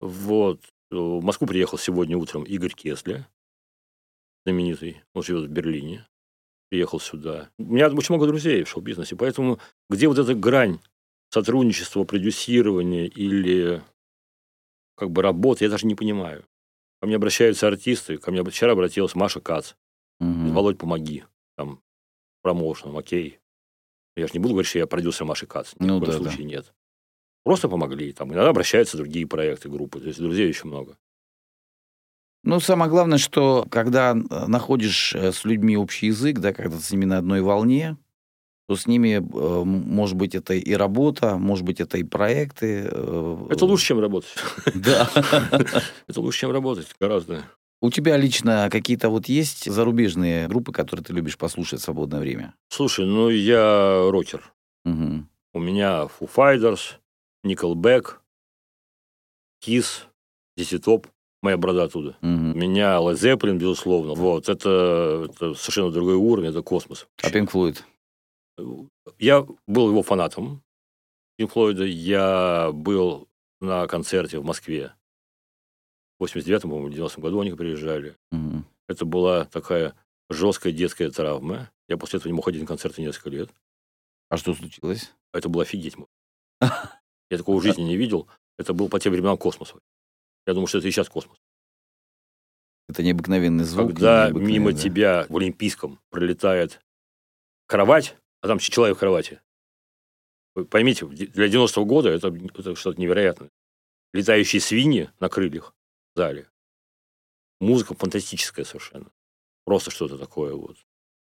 Вот. 0.00 0.60
В 0.90 1.22
Москву 1.22 1.46
приехал 1.46 1.78
сегодня 1.78 2.18
утром 2.18 2.42
Игорь 2.42 2.74
Кесля, 2.74 3.28
знаменитый. 4.44 5.02
Он 5.14 5.22
живет 5.22 5.48
в 5.48 5.52
Берлине 5.52 6.06
приехал 6.72 7.00
сюда. 7.00 7.50
У 7.58 7.64
меня 7.64 7.88
очень 7.88 8.14
много 8.14 8.26
друзей 8.26 8.64
в 8.64 8.68
шоу-бизнесе, 8.70 9.14
поэтому 9.14 9.58
где 9.90 10.08
вот 10.08 10.16
эта 10.16 10.34
грань 10.34 10.80
сотрудничества, 11.28 12.04
продюсирования 12.04 13.04
или 13.04 13.82
как 14.96 15.10
бы 15.10 15.20
работы, 15.20 15.64
я 15.64 15.70
даже 15.70 15.86
не 15.86 15.94
понимаю. 15.94 16.46
Ко 17.02 17.08
мне 17.08 17.16
обращаются 17.16 17.66
артисты, 17.68 18.16
ко 18.16 18.30
мне 18.30 18.42
вчера 18.42 18.72
обратилась 18.72 19.14
Маша 19.14 19.40
Кац, 19.40 19.74
Мгм. 20.18 20.54
Володь, 20.54 20.78
помоги, 20.78 21.24
там, 21.58 21.82
промоушеном, 22.40 22.96
окей. 22.96 23.38
Я 24.16 24.26
же 24.26 24.32
не 24.34 24.40
буду 24.40 24.54
говорить, 24.54 24.68
что 24.68 24.78
я 24.78 24.86
продюсер 24.86 25.24
Маши 25.24 25.46
Кац, 25.46 25.72
ни 25.78 25.86
Ну 25.86 25.96
в 25.96 26.00
коем 26.00 26.12
да, 26.12 26.18
да. 26.18 26.24
случае 26.24 26.46
нет. 26.46 26.72
Просто 27.44 27.68
помогли, 27.68 28.12
там, 28.12 28.32
иногда 28.32 28.50
обращаются 28.50 28.96
другие 28.96 29.26
проекты, 29.26 29.68
группы, 29.68 30.00
то 30.00 30.06
есть 30.06 30.20
друзей 30.20 30.48
еще 30.48 30.66
много. 30.66 30.96
Ну, 32.44 32.58
самое 32.60 32.90
главное, 32.90 33.18
что 33.18 33.66
когда 33.70 34.12
э, 34.12 34.46
находишь 34.46 35.14
э, 35.14 35.32
с 35.32 35.44
людьми 35.44 35.76
общий 35.76 36.06
язык, 36.06 36.40
да, 36.40 36.52
когда 36.52 36.76
с 36.78 36.90
ними 36.90 37.04
на 37.04 37.18
одной 37.18 37.40
волне, 37.40 37.96
то 38.68 38.74
с 38.74 38.86
ними, 38.86 39.18
э, 39.18 39.64
может 39.64 40.16
быть, 40.16 40.34
это 40.34 40.54
и 40.54 40.72
работа, 40.74 41.36
может 41.36 41.64
быть, 41.64 41.80
это 41.80 41.98
и 41.98 42.02
проекты. 42.02 42.84
Это 43.48 43.64
лучше, 43.64 43.86
чем 43.86 44.00
работать. 44.00 44.34
Да. 44.74 45.08
Это 46.08 46.20
лучше, 46.20 46.40
чем 46.40 46.50
работать, 46.50 46.88
гораздо. 46.98 47.44
У 47.84 47.90
тебя 47.90 48.16
лично 48.16 48.68
какие-то 48.70 49.08
вот 49.08 49.26
есть 49.26 49.68
зарубежные 49.68 50.46
группы, 50.46 50.72
которые 50.72 51.04
ты 51.04 51.12
любишь 51.12 51.36
послушать 51.36 51.80
в 51.80 51.82
свободное 51.82 52.20
время? 52.20 52.54
Слушай, 52.68 53.06
ну 53.06 53.28
я 53.28 54.08
рокер. 54.08 54.52
Мгм. 54.84 55.28
У 55.52 55.58
меня 55.58 56.02
Foo 56.04 56.30
Fighters, 56.32 57.00
Nickelback, 57.44 58.18
Kiss, 59.66 60.04
Top, 60.56 61.08
моя 61.42 61.56
борода 61.56 61.82
оттуда. 61.82 62.16
У 62.22 62.26
Мгм. 62.26 62.56
меня 62.56 62.98
Led 62.98 63.14
Zeppelin, 63.14 63.58
безусловно. 63.58 64.14
Вот, 64.14 64.48
это, 64.48 65.26
это 65.28 65.54
совершенно 65.54 65.90
другой 65.90 66.14
уровень, 66.14 66.50
это 66.50 66.62
космос. 66.62 67.08
А 67.20 67.30
Pink 67.30 67.50
Floyd? 67.50 67.80
Я 69.18 69.44
был 69.66 69.88
его 69.88 70.04
фанатом, 70.04 70.62
Pink 71.36 71.52
Floyd. 71.52 71.84
Я 71.84 72.70
был 72.72 73.28
на 73.60 73.88
концерте 73.88 74.38
в 74.38 74.44
Москве 74.44 74.94
в 76.22 76.36
89-м, 76.36 76.70
по-моему, 76.70 76.88
90-м 76.88 77.22
году 77.22 77.40
они 77.40 77.52
приезжали. 77.52 78.16
Мгм. 78.30 78.64
Это 78.88 79.04
была 79.04 79.44
такая 79.46 79.94
жесткая 80.30 80.72
детская 80.72 81.10
травма. 81.10 81.70
Я 81.88 81.96
после 81.96 82.18
этого 82.18 82.28
не 82.30 82.36
мог 82.36 82.44
ходить 82.44 82.60
на 82.60 82.66
концерты 82.66 83.02
несколько 83.02 83.30
лет. 83.30 83.50
А 84.28 84.36
что 84.36 84.54
случилось? 84.54 85.12
Это 85.32 85.48
было 85.48 85.62
офигеть. 85.62 85.96
Я 86.60 87.38
такого 87.38 87.58
в 87.58 87.62
жизни 87.62 87.82
не 87.82 87.96
видел. 87.96 88.28
Это 88.58 88.72
был 88.72 88.88
по 88.88 89.00
тем 89.00 89.12
временам 89.12 89.36
космос. 89.36 89.74
Я 90.46 90.54
думаю, 90.54 90.66
что 90.66 90.78
это 90.78 90.88
и 90.88 90.90
сейчас 90.90 91.08
космос. 91.08 91.38
Это 92.88 93.02
необыкновенный 93.02 93.64
звук. 93.64 93.88
Когда 93.88 94.26
необыкновенный, 94.26 94.52
мимо 94.52 94.72
да. 94.72 94.78
тебя 94.78 95.26
в 95.28 95.36
Олимпийском 95.36 95.98
пролетает 96.10 96.80
кровать, 97.66 98.16
а 98.42 98.48
там 98.48 98.58
человек 98.58 98.96
в 98.96 99.00
кровати. 99.00 99.40
Вы 100.54 100.66
поймите, 100.66 101.06
для 101.06 101.46
90-го 101.46 101.84
года 101.86 102.10
это, 102.10 102.28
это 102.28 102.74
что-то 102.76 103.00
невероятное. 103.00 103.50
Летающие 104.12 104.60
свиньи 104.60 105.10
на 105.20 105.30
крыльях 105.30 105.74
зале. 106.14 106.48
Музыка 107.60 107.94
фантастическая 107.94 108.64
совершенно. 108.64 109.10
Просто 109.64 109.90
что-то 109.90 110.18
такое 110.18 110.54
вот. 110.54 110.76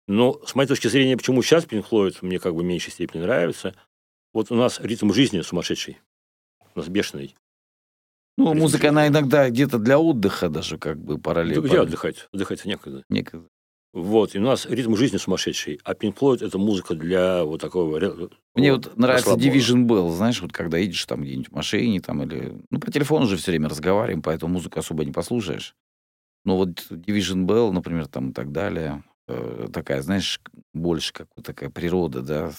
Но 0.08 0.44
с 0.44 0.54
моей 0.54 0.68
точки 0.68 0.88
зрения, 0.88 1.16
почему 1.16 1.42
сейчас 1.42 1.64
Pink 1.64 1.88
Floyd 1.88 2.18
мне 2.22 2.38
как 2.38 2.54
бы 2.54 2.62
в 2.62 2.64
меньшей 2.64 2.92
степени 2.92 3.22
нравится, 3.22 3.74
вот 4.32 4.50
у 4.50 4.54
нас 4.54 4.80
ритм 4.80 5.12
жизни 5.12 5.40
сумасшедший. 5.40 6.00
У 6.74 6.78
нас 6.78 6.88
бешеный. 6.88 7.36
Ну, 8.36 8.52
ритм 8.52 8.62
музыка, 8.62 8.82
жизни. 8.82 8.88
она 8.88 9.08
иногда 9.08 9.48
где-то 9.50 9.78
для 9.78 9.98
отдыха 9.98 10.48
даже 10.48 10.78
как 10.78 10.98
бы 10.98 11.18
параллельно. 11.18 11.66
где 11.66 11.80
отдыхать? 11.80 12.28
Отдыхать 12.32 12.64
некогда. 12.64 13.04
Некогда. 13.08 13.48
Вот, 13.96 14.34
и 14.34 14.38
у 14.38 14.42
нас 14.42 14.66
ритм 14.66 14.94
жизни 14.94 15.16
сумасшедший, 15.16 15.80
а 15.82 15.94
Pink 15.94 16.18
Floyd 16.18 16.44
это 16.44 16.58
музыка 16.58 16.94
для 16.94 17.44
вот 17.44 17.62
такого... 17.62 17.98
Мне 18.54 18.74
вот 18.74 18.88
вот 18.88 18.96
нравится 18.98 19.30
расслабона. 19.30 19.56
Division 19.56 19.86
Bell, 19.86 20.10
знаешь, 20.10 20.42
вот 20.42 20.52
когда 20.52 20.76
едешь 20.76 21.02
там 21.06 21.22
где-нибудь 21.22 21.48
в 21.48 21.52
машине 21.52 22.02
там 22.02 22.22
или... 22.22 22.60
Ну, 22.68 22.78
по 22.78 22.92
телефону 22.92 23.26
же 23.26 23.38
все 23.38 23.52
время 23.52 23.70
разговариваем, 23.70 24.20
поэтому 24.20 24.52
музыку 24.52 24.80
особо 24.80 25.06
не 25.06 25.12
послушаешь. 25.12 25.74
Но 26.44 26.58
вот 26.58 26.88
Division 26.90 27.46
Bell, 27.46 27.70
например, 27.70 28.06
там 28.06 28.32
и 28.32 28.32
так 28.34 28.52
далее, 28.52 29.02
э, 29.28 29.68
такая, 29.72 30.02
знаешь, 30.02 30.42
больше 30.74 31.14
как 31.14 31.28
вот 31.34 31.46
такая 31.46 31.70
природа, 31.70 32.20
да. 32.20 32.52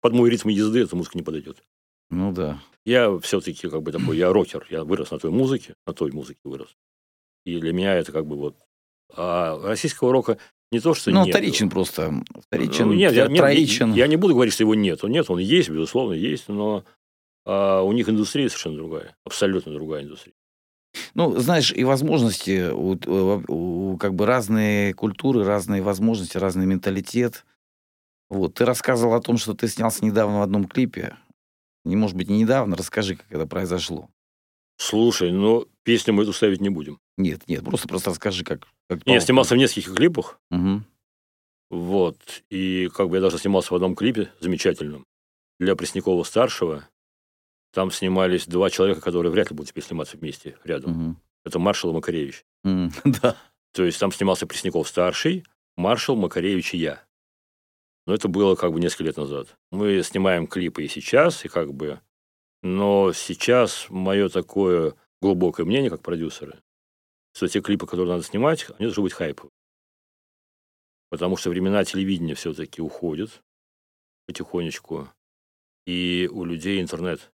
Под 0.00 0.14
мой 0.14 0.30
ритм 0.30 0.48
езды 0.48 0.80
эта 0.80 0.96
музыка 0.96 1.18
не 1.18 1.24
подойдет. 1.24 1.62
Ну 2.08 2.32
да. 2.32 2.58
Я 2.86 3.18
все-таки 3.18 3.68
как 3.68 3.82
бы 3.82 3.92
такой, 3.92 4.16
я 4.16 4.32
рокер, 4.32 4.66
я 4.70 4.84
вырос 4.84 5.10
на 5.10 5.18
той 5.18 5.30
музыке, 5.30 5.74
на 5.86 5.92
той 5.92 6.10
музыке 6.10 6.40
вырос. 6.42 6.74
И 7.44 7.60
для 7.60 7.74
меня 7.74 7.96
это 7.96 8.12
как 8.12 8.24
бы 8.24 8.36
вот... 8.36 8.56
А 9.16 9.60
российского 9.62 10.10
рока 10.10 10.38
не 10.72 10.80
то, 10.80 10.94
что 10.94 11.10
ну, 11.10 11.24
нет. 11.24 11.34
вторичен 11.34 11.70
просто. 11.70 12.12
Вторичен, 12.46 12.88
Ну, 12.88 12.94
нет, 12.94 13.12
я, 13.12 13.26
нет, 13.28 13.36
троичен. 13.38 13.92
я 13.94 14.06
не 14.06 14.16
буду 14.16 14.34
говорить, 14.34 14.54
что 14.54 14.64
его 14.64 14.74
нет. 14.74 15.04
Он 15.04 15.10
нет, 15.10 15.30
он 15.30 15.38
есть, 15.38 15.68
безусловно, 15.70 16.14
есть, 16.14 16.48
но 16.48 16.84
а, 17.44 17.82
у 17.82 17.92
них 17.92 18.08
индустрия 18.08 18.48
совершенно 18.48 18.76
другая. 18.76 19.16
Абсолютно 19.24 19.72
другая 19.72 20.02
индустрия. 20.02 20.34
Ну, 21.14 21.36
знаешь, 21.38 21.72
и 21.72 21.84
возможности, 21.84 22.70
у, 22.70 22.96
у- 23.06 23.92
у 23.92 23.96
как 23.98 24.14
бы 24.14 24.26
разные 24.26 24.94
культуры, 24.94 25.44
разные 25.44 25.82
возможности, 25.82 26.38
разный 26.38 26.66
менталитет. 26.66 27.44
Вот, 28.30 28.54
ты 28.54 28.64
рассказывал 28.64 29.14
о 29.14 29.20
том, 29.20 29.36
что 29.36 29.54
ты 29.54 29.68
снялся 29.68 30.04
недавно 30.04 30.38
в 30.40 30.42
одном 30.42 30.64
клипе. 30.66 31.16
Не 31.84 31.96
может 31.96 32.16
быть, 32.16 32.28
не 32.28 32.38
недавно, 32.40 32.76
расскажи, 32.76 33.16
как 33.16 33.26
это 33.30 33.46
произошло. 33.46 34.08
Слушай, 34.76 35.32
но 35.32 35.66
песню 35.82 36.14
мы 36.14 36.24
эту 36.24 36.32
ставить 36.32 36.60
не 36.60 36.68
будем. 36.68 36.98
Нет, 37.16 37.42
нет, 37.46 37.64
просто 37.64 37.88
просто 37.88 38.10
расскажи, 38.10 38.44
как... 38.44 38.66
как 38.88 39.00
я 39.06 39.20
снимался 39.20 39.54
в 39.54 39.58
нескольких 39.58 39.94
клипах, 39.94 40.38
Мгм. 40.50 40.84
Вот. 41.70 42.16
И 42.50 42.88
как 42.94 43.08
бы 43.08 43.16
я 43.16 43.22
даже 43.22 43.38
снимался 43.38 43.72
в 43.72 43.76
одном 43.76 43.96
клипе 43.96 44.30
замечательном 44.40 45.06
для 45.58 45.74
Преснякова-старшего. 45.74 46.88
Там 47.72 47.90
снимались 47.90 48.46
два 48.46 48.70
человека, 48.70 49.00
которые 49.00 49.32
вряд 49.32 49.50
ли 49.50 49.56
будут 49.56 49.70
теперь 49.70 49.82
сниматься 49.82 50.16
вместе 50.16 50.56
рядом. 50.62 50.90
Мгм. 50.92 51.20
Это 51.44 51.58
Маршал 51.58 51.90
и 51.90 51.94
Макаревич. 51.94 52.44
Да. 52.62 53.36
То 53.72 53.82
есть 53.82 53.98
там 53.98 54.12
снимался 54.12 54.46
Пресняков-старший, 54.46 55.44
Маршал, 55.76 56.14
Макаревич 56.14 56.74
и 56.74 56.78
я. 56.78 57.02
Но 58.06 58.14
это 58.14 58.28
было 58.28 58.54
как 58.54 58.72
бы 58.72 58.78
несколько 58.78 59.04
лет 59.04 59.16
назад. 59.16 59.56
Мы 59.72 60.00
снимаем 60.04 60.46
клипы 60.46 60.84
и 60.84 60.88
сейчас, 60.88 61.44
и 61.44 61.48
как 61.48 61.74
бы... 61.74 62.00
Но 62.64 63.12
сейчас 63.12 63.88
мое 63.90 64.30
такое 64.30 64.94
глубокое 65.20 65.66
мнение, 65.66 65.90
как 65.90 66.00
продюсера, 66.00 66.62
что 67.34 67.46
те 67.46 67.60
клипы, 67.60 67.86
которые 67.86 68.08
надо 68.08 68.24
снимать, 68.24 68.66
они 68.78 68.86
должны 68.86 69.02
быть 69.02 69.12
хайповые. 69.12 69.50
Потому 71.10 71.36
что 71.36 71.50
времена 71.50 71.84
телевидения 71.84 72.34
все-таки 72.34 72.80
уходят 72.80 73.42
потихонечку. 74.26 75.10
И 75.86 76.26
у 76.32 76.44
людей 76.44 76.80
интернет. 76.80 77.30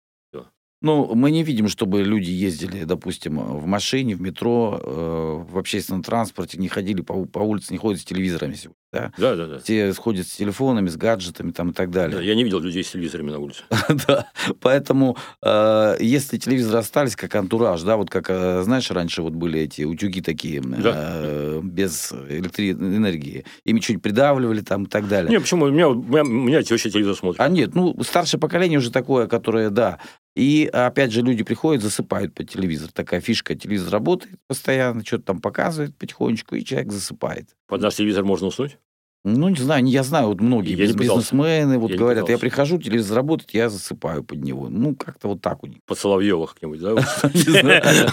Ну, 0.83 1.15
мы 1.15 1.31
не 1.31 1.45
видим, 1.45 1.69
чтобы 1.69 2.03
люди 2.03 2.31
ездили, 2.31 2.83
допустим, 2.83 3.39
в 3.39 3.67
машине, 3.67 4.17
в 4.17 4.21
метро, 4.21 4.81
э, 4.83 5.53
в 5.53 5.59
общественном 5.59 6.03
транспорте, 6.03 6.59
не 6.59 6.69
ходили 6.69 7.03
по, 7.03 7.27
по 7.27 7.39
улице, 7.39 7.73
не 7.73 7.79
ходят 7.79 8.01
с 8.01 8.05
телевизорами 8.05 8.57
да? 8.93 9.13
Да, 9.17 9.37
да, 9.37 9.47
да. 9.47 9.59
Все 9.61 9.93
сходят 9.93 10.27
с 10.27 10.37
телефонами, 10.37 10.89
с 10.89 10.97
гаджетами 10.97 11.53
там 11.53 11.71
и 11.71 11.73
так 11.73 11.91
Да, 11.91 12.09
далее. 12.09 12.27
Я 12.27 12.35
не 12.35 12.43
видел 12.45 12.59
людей 12.61 12.83
с 12.83 12.91
телевизорами 12.91 13.31
на 13.31 13.39
улице. 13.39 13.63
Да, 14.07 14.27
поэтому 14.61 15.17
э, 15.43 15.97
если 16.01 16.39
телевизоры 16.39 16.79
остались 16.79 17.17
как 17.17 17.35
антураж, 17.35 17.83
да, 17.83 17.97
вот 17.97 18.11
как, 18.11 18.27
э, 18.31 18.63
знаешь, 18.63 18.91
раньше 18.91 19.23
вот 19.23 19.35
были 19.35 19.61
эти 19.61 19.83
утюги 19.83 20.21
такие, 20.21 20.63
э, 20.63 21.61
без 21.63 22.13
электроэнергии, 22.13 23.45
ими 23.65 23.81
чуть 23.81 24.03
придавливали 24.03 24.61
там 24.61 24.85
и 24.85 24.87
так 24.87 25.09
далее. 25.09 25.31
Не, 25.31 25.41
почему? 25.41 25.67
У 25.67 25.71
меня, 25.71 25.89
у 25.89 25.95
меня, 25.95 26.23
у 26.23 26.27
меня 26.27 26.63
теща 26.63 26.91
телевизор 26.91 27.17
смотрит. 27.17 27.41
А 27.41 27.49
нет, 27.49 27.75
ну, 27.75 27.97
старшее 28.03 28.41
поколение 28.41 28.79
уже 28.79 28.91
такое, 28.91 29.27
которое, 29.27 29.71
да. 29.71 29.99
И, 30.37 30.71
опять 30.73 31.13
же, 31.13 31.23
люди 31.23 31.43
приходят, 31.43 31.83
засыпают 31.83 32.35
по 32.35 32.45
телевизору. 32.45 32.93
Такая 32.95 33.21
фишка. 33.21 33.55
Телевизор 33.57 33.93
работает 33.93 34.39
постоянно, 34.47 35.05
что-то 35.05 35.25
там 35.25 35.41
показывает 35.41 35.97
потихонечку, 35.97 36.55
и 36.55 36.65
человек 36.65 36.93
засыпает. 36.93 37.49
Под 37.67 37.83
наш 37.83 37.97
телевизор 37.97 38.25
можно 38.25 38.47
уснуть? 38.47 38.79
Ну, 39.23 39.51
не 39.51 39.57
знаю, 39.57 39.85
я 39.85 40.03
знаю, 40.03 40.29
вот 40.29 40.41
многие 40.41 40.77
Я 40.77 40.93
бизнесмены 40.95 41.79
вот 41.79 41.91
Я 41.91 41.99
говорят, 41.99 42.31
я 42.31 42.39
прихожу, 42.39 42.79
телевизор 42.79 43.17
работает, 43.17 43.51
я 43.53 43.69
засыпаю 43.69 44.25
под 44.25 44.43
него. 44.43 44.71
Ну, 44.71 44.95
как-то 44.95 45.29
вот 45.29 45.43
так 45.43 45.63
у 45.63 45.67
них. 45.67 45.79
Под 45.85 45.99
Соловьева 45.99 46.47
как-нибудь, 46.47 46.81
да? 46.81 46.95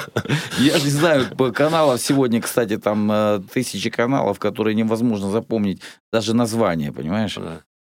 Я 0.60 0.78
же 0.78 0.84
не 0.84 0.92
знаю, 0.92 1.26
по 1.38 1.52
каналам 1.52 1.98
сегодня, 1.98 2.42
кстати, 2.42 2.78
там 2.78 3.10
э, 3.10 3.42
тысячи 3.54 3.90
каналов, 3.90 4.38
которые 4.40 4.76
невозможно 4.76 5.32
запомнить 5.32 5.82
даже 6.12 6.34
название, 6.34 6.92
понимаешь? 6.92 7.38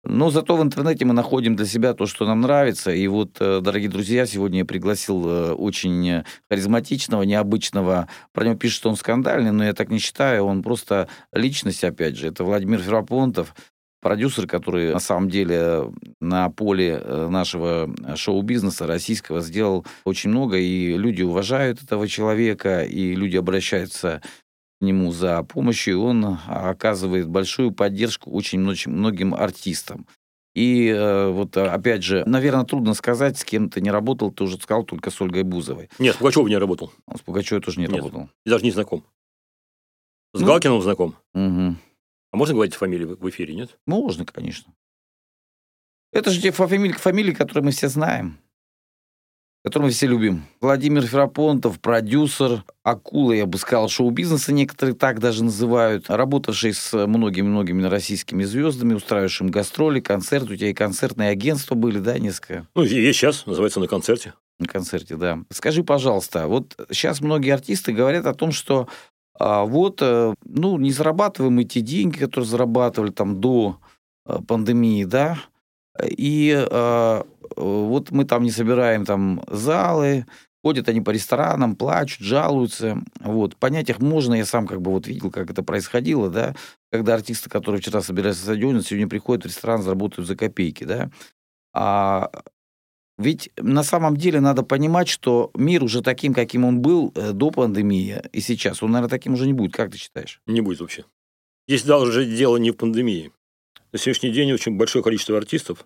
Но 0.08 0.30
зато 0.30 0.56
в 0.56 0.62
интернете 0.62 1.04
мы 1.04 1.12
находим 1.12 1.54
для 1.54 1.66
себя 1.66 1.92
то, 1.92 2.06
что 2.06 2.24
нам 2.24 2.40
нравится. 2.40 2.90
И 2.90 3.06
вот, 3.08 3.36
э, 3.40 3.60
дорогие 3.60 3.90
друзья, 3.90 4.24
сегодня 4.24 4.60
я 4.60 4.64
пригласил 4.64 5.28
э, 5.28 5.52
очень 5.52 6.08
э, 6.08 6.24
харизматичного, 6.50 7.24
необычного. 7.24 8.08
Про 8.32 8.46
него 8.46 8.56
пишут, 8.56 8.76
что 8.78 8.88
он 8.88 8.96
скандальный, 8.96 9.52
но 9.52 9.64
я 9.66 9.74
так 9.74 9.90
не 9.90 9.98
считаю. 9.98 10.44
Он 10.44 10.62
просто 10.62 11.08
личность, 11.34 11.84
опять 11.84 12.16
же. 12.16 12.26
Это 12.26 12.42
Владимир 12.42 12.80
Ферапонтов, 12.80 13.54
продюсер, 14.00 14.46
который 14.46 14.94
на 14.94 14.98
самом 14.98 15.28
деле 15.28 15.92
на 16.22 16.48
поле 16.48 16.98
нашего 17.28 17.94
шоу-бизнеса 18.16 18.86
российского 18.86 19.42
сделал 19.42 19.84
очень 20.04 20.30
много. 20.30 20.56
И 20.56 20.96
люди 20.96 21.20
уважают 21.20 21.82
этого 21.82 22.08
человека, 22.08 22.82
и 22.82 23.14
люди 23.14 23.36
обращаются 23.36 24.22
нему 24.80 25.12
за 25.12 25.42
помощью, 25.42 25.94
и 25.94 25.96
он 25.96 26.38
оказывает 26.46 27.28
большую 27.28 27.72
поддержку 27.72 28.30
очень 28.30 28.60
многим, 28.60 29.34
артистам. 29.34 30.06
И 30.54 30.88
э, 30.88 31.28
вот 31.30 31.56
э, 31.56 31.66
опять 31.66 32.02
же, 32.02 32.24
наверное, 32.26 32.64
трудно 32.64 32.94
сказать, 32.94 33.38
с 33.38 33.44
кем 33.44 33.68
ты 33.70 33.80
не 33.80 33.90
работал, 33.90 34.32
ты 34.32 34.44
уже 34.44 34.56
сказал 34.56 34.82
только 34.84 35.10
с 35.10 35.20
Ольгой 35.20 35.44
Бузовой. 35.44 35.88
Нет, 35.98 36.14
с 36.16 36.18
Пугачевым 36.18 36.48
не 36.48 36.56
работал. 36.56 36.92
Он 37.06 37.16
с 37.16 37.20
Пугачевой 37.20 37.62
тоже 37.62 37.78
не 37.78 37.86
Нет. 37.86 37.96
работал. 37.96 38.28
Даже 38.44 38.64
не 38.64 38.72
знаком. 38.72 39.04
С 40.34 40.40
Ну. 40.40 40.46
Галкиным 40.46 40.82
знаком. 40.82 41.14
Мгм. 41.34 41.78
А 42.32 42.36
можно 42.36 42.54
говорить 42.54 42.74
фамилию 42.74 43.16
в 43.16 43.20
в 43.20 43.28
эфире, 43.30 43.54
нет? 43.54 43.78
Можно, 43.86 44.24
конечно. 44.24 44.74
Это 46.12 46.30
же 46.30 46.40
те 46.40 46.50
фамилии, 46.50 46.92
фамилии, 46.92 47.32
которые 47.32 47.64
мы 47.64 47.70
все 47.70 47.88
знаем, 47.88 48.38
которые 49.68 49.88
мы 49.88 49.92
все 49.92 50.06
любим. 50.06 50.44
Владимир 50.62 51.02
Ферапонтов, 51.02 51.78
продюсер, 51.78 52.64
акула, 52.82 53.32
я 53.32 53.44
бы 53.44 53.58
сказал, 53.58 53.90
шоу-бизнеса, 53.90 54.50
некоторые 54.50 54.94
так 54.94 55.20
даже 55.20 55.44
называют, 55.44 56.08
работавший 56.08 56.72
с 56.72 57.06
многими-многими 57.06 57.84
российскими 57.84 58.44
звездами, 58.44 58.94
устраивавшим 58.94 59.48
гастроли, 59.48 60.00
концерты. 60.00 60.54
У 60.54 60.56
тебя 60.56 60.70
и 60.70 60.74
концертные 60.74 61.28
агентства 61.28 61.74
были, 61.74 61.98
да, 61.98 62.18
несколько? 62.18 62.66
Ну, 62.74 62.82
есть 62.82 63.18
сейчас, 63.18 63.44
называется 63.44 63.78
«На 63.78 63.88
концерте». 63.88 64.32
На 64.58 64.66
концерте, 64.66 65.16
да. 65.16 65.40
Скажи, 65.52 65.84
пожалуйста, 65.84 66.46
вот 66.46 66.74
сейчас 66.90 67.20
многие 67.20 67.50
артисты 67.50 67.92
говорят 67.92 68.24
о 68.24 68.32
том, 68.32 68.52
что 68.52 68.88
а, 69.38 69.64
вот, 69.64 69.98
э, 70.00 70.34
ну, 70.46 70.78
не 70.78 70.92
зарабатываем 70.92 71.54
мы 71.54 71.64
те 71.64 71.82
деньги, 71.82 72.18
которые 72.18 72.48
зарабатывали 72.48 73.10
там 73.10 73.38
до 73.38 73.78
э, 74.26 74.38
пандемии, 74.48 75.04
да, 75.04 75.38
и 76.02 76.54
э, 76.58 77.22
вот 77.56 78.10
мы 78.10 78.24
там 78.24 78.42
не 78.42 78.50
собираем 78.50 79.04
там 79.04 79.42
залы, 79.48 80.26
ходят 80.62 80.88
они 80.88 81.00
по 81.00 81.10
ресторанам, 81.10 81.76
плачут, 81.76 82.20
жалуются, 82.20 83.02
вот. 83.20 83.56
Понять 83.56 83.90
их 83.90 84.00
можно, 84.00 84.34
я 84.34 84.44
сам 84.44 84.66
как 84.66 84.80
бы 84.80 84.90
вот 84.90 85.06
видел, 85.06 85.30
как 85.30 85.50
это 85.50 85.62
происходило, 85.62 86.30
да, 86.30 86.54
когда 86.90 87.14
артисты, 87.14 87.48
которые 87.48 87.80
вчера 87.80 88.00
собирались 88.02 88.38
на 88.38 88.42
стадионе, 88.42 88.82
сегодня 88.82 89.08
приходят 89.08 89.44
в 89.44 89.48
ресторан, 89.48 89.82
заработают 89.82 90.26
за 90.26 90.36
копейки, 90.36 90.84
да, 90.84 91.10
а 91.74 92.30
ведь 93.18 93.50
на 93.56 93.82
самом 93.82 94.16
деле 94.16 94.40
надо 94.40 94.62
понимать, 94.62 95.08
что 95.08 95.50
мир 95.54 95.82
уже 95.82 96.02
таким, 96.02 96.32
каким 96.32 96.64
он 96.64 96.80
был 96.80 97.12
э, 97.16 97.32
до 97.32 97.50
пандемии 97.50 98.22
и 98.32 98.40
сейчас, 98.40 98.80
он, 98.82 98.92
наверное, 98.92 99.10
таким 99.10 99.34
уже 99.34 99.44
не 99.46 99.52
будет. 99.52 99.72
Как 99.72 99.90
ты 99.90 99.98
считаешь? 99.98 100.40
Не 100.46 100.60
будет 100.60 100.80
вообще. 100.80 101.04
Здесь 101.66 101.82
даже 101.82 102.24
дело 102.24 102.56
не 102.58 102.70
в 102.70 102.76
пандемии. 102.76 103.32
На 103.92 103.98
сегодняшний 103.98 104.30
день 104.30 104.52
очень 104.52 104.76
большое 104.76 105.02
количество 105.02 105.36
артистов. 105.36 105.84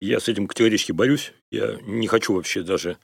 Я 0.00 0.20
с 0.20 0.28
этим 0.28 0.46
категорически 0.46 0.92
борюсь. 0.92 1.32
Я 1.50 1.78
не 1.82 2.06
хочу 2.06 2.34
вообще 2.34 2.62
даже 2.62 2.98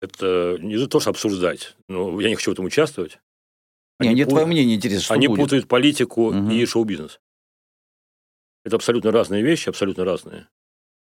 Это 0.00 0.56
не 0.60 0.86
то, 0.86 1.00
что 1.00 1.10
обсуждать. 1.10 1.74
Но 1.88 2.20
я 2.20 2.28
не 2.28 2.36
хочу 2.36 2.50
в 2.50 2.54
этом 2.54 2.64
участвовать. 2.66 3.18
Не, 3.98 4.06
Они 4.08 4.14
мне 4.14 4.24
пут- 4.24 4.30
твое 4.34 4.46
мнение 4.46 4.76
интересно, 4.76 5.02
что 5.02 5.14
Они 5.14 5.26
будет? 5.26 5.40
путают 5.40 5.66
политику 5.66 6.32
Мгм. 6.32 6.50
и 6.52 6.64
шоу-бизнес. 6.66 7.18
Это 8.64 8.76
абсолютно 8.76 9.10
разные 9.10 9.42
вещи, 9.42 9.68
абсолютно 9.68 10.04
разные, 10.04 10.46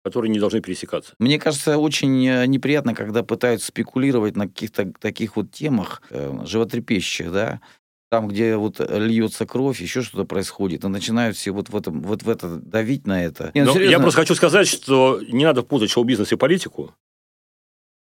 которые 0.04 0.30
не 0.30 0.38
должны 0.38 0.60
пересекаться. 0.60 1.14
Мне 1.18 1.40
кажется, 1.40 1.78
очень 1.78 2.24
э, 2.28 2.46
неприятно, 2.46 2.94
когда 2.94 3.24
пытаются 3.24 3.66
спекулировать 3.68 4.36
на 4.36 4.46
каких-то 4.46 4.92
таких 5.00 5.34
вот 5.36 5.50
темах 5.50 6.00
э, 6.10 6.44
животрепещущих, 6.46 7.32
да, 7.32 7.60
там, 8.08 8.28
где 8.28 8.56
вот 8.56 8.80
льется 8.80 9.46
кровь, 9.46 9.80
еще 9.80 10.02
что-то 10.02 10.24
происходит, 10.24 10.84
и 10.84 10.88
начинают 10.88 11.36
все 11.36 11.50
вот 11.50 11.68
в, 11.68 11.76
этом, 11.76 12.02
вот 12.02 12.22
в 12.22 12.28
это 12.28 12.56
давить 12.56 13.06
на 13.06 13.24
это. 13.24 13.50
Не, 13.54 13.62
ну, 13.62 13.66
Но 13.66 13.72
я 13.72 13.86
серьезно, 13.86 14.02
просто 14.02 14.20
хочу 14.20 14.34
сказать, 14.34 14.68
что 14.68 15.20
не 15.22 15.44
надо 15.44 15.62
путать 15.62 15.90
шоу-бизнес 15.90 16.32
и 16.32 16.36
политику. 16.36 16.94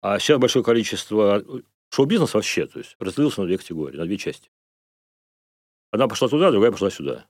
А 0.00 0.18
сейчас 0.18 0.38
большое 0.38 0.64
количество 0.64 1.44
шоу-бизнес 1.90 2.32
вообще, 2.32 2.66
то 2.66 2.78
есть 2.78 2.96
разделился 2.98 3.42
на 3.42 3.46
две 3.46 3.58
категории, 3.58 3.98
на 3.98 4.06
две 4.06 4.16
части. 4.16 4.50
Одна 5.90 6.08
пошла 6.08 6.28
туда, 6.28 6.50
другая 6.50 6.70
пошла 6.70 6.90
сюда. 6.90 7.26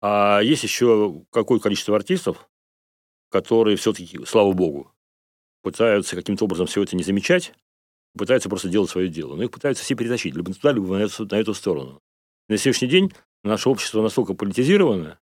А 0.00 0.40
есть 0.40 0.62
еще 0.62 1.24
какое-то 1.30 1.64
количество 1.64 1.96
артистов, 1.96 2.48
которые 3.30 3.76
все-таки, 3.76 4.24
слава 4.24 4.52
богу, 4.52 4.92
пытаются 5.62 6.16
каким-то 6.16 6.44
образом 6.44 6.66
все 6.66 6.82
это 6.82 6.94
не 6.96 7.02
замечать, 7.02 7.52
пытаются 8.16 8.48
просто 8.48 8.68
делать 8.68 8.90
свое 8.90 9.08
дело. 9.08 9.36
Но 9.36 9.42
их 9.42 9.50
пытаются 9.50 9.84
все 9.84 9.94
перетащить, 9.94 10.34
либо 10.34 10.52
туда, 10.52 10.72
либо 10.72 10.86
на 10.86 11.02
эту, 11.02 11.26
на 11.26 11.34
эту 11.36 11.54
сторону. 11.54 12.00
На 12.48 12.56
сегодняшний 12.56 12.88
день 12.88 13.12
наше 13.42 13.68
общество 13.68 14.02
настолько 14.02 14.34
политизировано, 14.34 15.18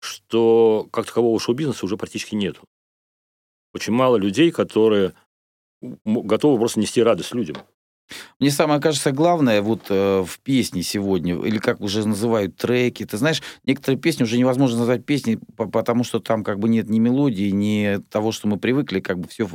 что 0.00 0.88
как 0.92 1.06
такового 1.06 1.38
шоу-бизнеса 1.38 1.84
уже 1.84 1.96
практически 1.96 2.34
нету. 2.34 2.64
Очень 3.74 3.92
мало 3.92 4.16
людей, 4.16 4.50
которые 4.50 5.14
готовы 6.04 6.58
просто 6.58 6.80
нести 6.80 7.02
радость 7.02 7.34
людям. 7.34 7.56
Мне 8.40 8.50
самое 8.50 8.80
кажется 8.80 9.12
главное 9.12 9.62
вот 9.62 9.86
э, 9.88 10.24
в 10.26 10.38
песне 10.40 10.82
сегодня, 10.82 11.34
или 11.44 11.58
как 11.58 11.80
уже 11.80 12.06
называют 12.06 12.56
треки, 12.56 13.04
ты 13.04 13.16
знаешь, 13.16 13.42
некоторые 13.64 13.98
песни 13.98 14.24
уже 14.24 14.38
невозможно 14.38 14.78
назвать 14.78 15.04
песней, 15.04 15.38
по- 15.56 15.66
потому 15.66 16.04
что 16.04 16.20
там 16.20 16.44
как 16.44 16.58
бы 16.58 16.68
нет 16.68 16.88
ни 16.88 16.98
мелодии, 16.98 17.50
ни 17.50 17.98
того, 18.10 18.32
что 18.32 18.48
мы 18.48 18.58
привыкли, 18.58 19.00
как 19.00 19.18
бы 19.18 19.28
все 19.28 19.48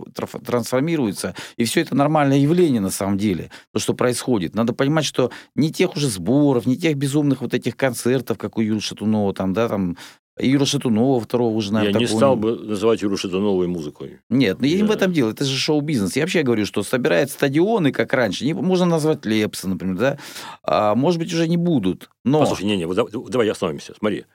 трансформируется, 0.45 1.35
и 1.57 1.65
все 1.65 1.81
это 1.81 1.95
нормальное 1.95 2.37
явление 2.37 2.81
на 2.81 2.89
самом 2.91 3.17
деле, 3.17 3.51
то, 3.73 3.79
что 3.79 3.93
происходит. 3.93 4.55
Надо 4.55 4.73
понимать, 4.73 5.05
что 5.05 5.31
не 5.55 5.71
тех 5.71 5.95
уже 5.95 6.07
сборов, 6.07 6.65
не 6.65 6.77
тех 6.77 6.95
безумных 6.97 7.41
вот 7.41 7.53
этих 7.53 7.75
концертов, 7.75 8.37
как 8.37 8.57
у 8.57 8.61
Юры 8.61 8.81
Шатунова, 8.81 9.33
там, 9.33 9.53
да, 9.53 9.67
там, 9.67 9.97
Юра 10.39 10.65
Шатунова 10.65 11.19
второго 11.19 11.53
уже, 11.55 11.69
Я 11.69 11.73
наверное, 11.73 11.99
не 11.99 12.05
такого 12.05 12.19
стал 12.19 12.35
бы 12.35 12.55
называть 12.57 13.01
Юру 13.01 13.17
новой 13.23 13.67
музыкой. 13.67 14.19
нет, 14.29 14.59
ну 14.59 14.65
я 14.67 14.77
не 14.77 14.83
в 14.83 14.91
этом 14.91 15.11
дело, 15.13 15.31
это 15.31 15.45
же 15.45 15.57
шоу-бизнес. 15.57 16.15
Я 16.15 16.23
вообще 16.23 16.43
говорю, 16.43 16.65
что 16.65 16.83
собирают 16.83 17.31
стадионы, 17.31 17.91
как 17.91 18.13
раньше. 18.13 18.45
Не, 18.45 18.53
можно 18.53 18.85
назвать 18.85 19.25
Лепса, 19.25 19.67
например, 19.67 19.97
да? 19.97 20.19
А, 20.63 20.95
может 20.95 21.19
быть, 21.19 21.33
уже 21.33 21.47
не 21.47 21.57
будут. 21.57 22.09
Но 22.23 22.39
Послушай, 22.41 22.65
не-не, 22.65 22.85
вот 22.85 22.95
да- 22.95 23.05
давай 23.29 23.49
остановимся. 23.49 23.93
Смотри. 23.97 24.25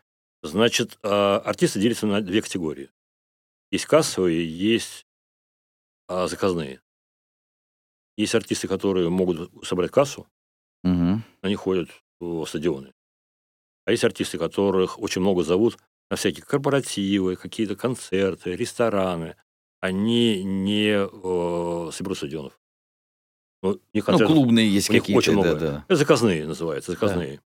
Значит, 0.43 0.99
а, 1.03 1.39
артисты 1.39 1.79
делятся 1.81 2.07
на 2.07 2.21
две 2.21 2.43
категории. 2.43 2.91
Есть 3.71 3.87
кассовые, 3.87 4.47
есть 4.47 5.07
а, 6.09 6.27
заказные. 6.27 6.81
Есть 8.17 8.35
артисты, 8.35 8.69
которые 8.69 9.09
могут 9.09 9.51
собрать 9.65 9.91
кассу, 9.91 10.27
Мгм. 10.83 11.25
они 11.41 11.55
ходят 11.55 11.89
в 12.21 12.45
стадионы. 12.47 12.93
А 13.85 13.91
есть 13.93 14.05
артисты, 14.05 14.39
которых 14.39 14.99
очень 15.01 15.23
много 15.23 15.43
зовут 15.43 15.79
на 16.13 16.17
всякие 16.17 16.45
корпоративы, 16.45 17.37
какие-то 17.37 17.75
концерты, 17.75 18.55
рестораны. 18.55 19.35
Они 19.81 20.45
не 20.45 21.09
э, 21.11 21.91
соберут 21.91 22.19
стадионов. 22.19 22.61
Ну, 23.63 23.81
них 23.95 24.07
ну, 24.07 24.19
клубные 24.19 24.69
есть 24.69 24.89
какие-то. 24.89 25.17
очень 25.19 25.33
много. 25.33 25.55
да, 25.55 25.59
да. 25.59 25.85
Это 25.89 25.97
заказные 25.97 26.47
называются, 26.47 26.93
заказные. 26.93 27.41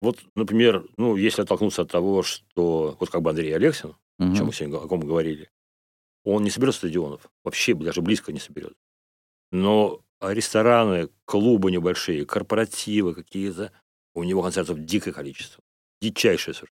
Вот, 0.00 0.20
например, 0.36 0.86
ну, 0.96 1.16
если 1.16 1.42
оттолкнуться 1.42 1.82
от 1.82 1.90
того, 1.90 2.22
что 2.22 2.96
вот 3.00 3.10
как 3.10 3.22
бы 3.22 3.30
Андрей 3.30 3.52
Алексин, 3.56 3.96
о 4.20 4.36
чем 4.36 4.46
мы 4.46 4.52
сегодня 4.52 4.76
о 4.76 4.86
ком 4.86 5.00
мы 5.00 5.06
говорили, 5.06 5.50
он 6.24 6.44
не 6.44 6.50
соберет 6.50 6.76
стадионов, 6.76 7.28
вообще 7.42 7.74
даже 7.74 8.02
близко 8.02 8.32
не 8.32 8.38
соберет. 8.38 8.76
Но 9.50 10.00
рестораны, 10.20 11.08
клубы 11.24 11.72
небольшие, 11.72 12.24
корпоративы 12.24 13.16
какие-то, 13.16 13.72
у 14.14 14.22
него 14.22 14.42
концертов 14.42 14.78
дикое 14.84 15.12
количество. 15.12 15.60
Дичайшее 16.00 16.54
совершенно. 16.54 16.75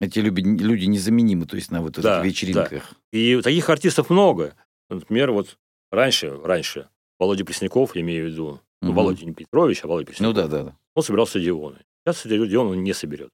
Эти 0.00 0.18
люди, 0.18 0.40
люди 0.40 0.84
незаменимы, 0.86 1.46
то 1.46 1.56
есть 1.56 1.70
на 1.70 1.80
вот 1.80 1.92
этих 1.92 2.02
Да, 2.02 2.22
вечеринках. 2.22 2.92
И 3.12 3.40
таких 3.42 3.68
артистов 3.70 4.10
много. 4.10 4.54
Например, 4.90 5.32
вот 5.32 5.56
раньше, 5.90 6.38
раньше 6.42 6.88
Володя 7.18 7.44
Пресняков, 7.44 7.96
я 7.96 8.02
имею 8.02 8.26
в 8.26 8.30
виду, 8.30 8.60
ну, 8.82 8.88
Мгм. 8.88 8.96
Володя 8.96 9.24
не 9.24 9.32
Петрович, 9.32 9.80
а 9.82 9.88
Володя 9.88 10.04
Ну 10.06 10.12
Пресняков. 10.12 10.34
да, 10.34 10.48
да, 10.48 10.64
да. 10.64 10.76
он 10.94 11.02
собирал 11.02 11.26
стадионы. 11.26 11.78
Сейчас 12.04 12.18
стадион 12.18 12.68
он 12.68 12.82
не 12.84 12.92
соберет. 12.92 13.30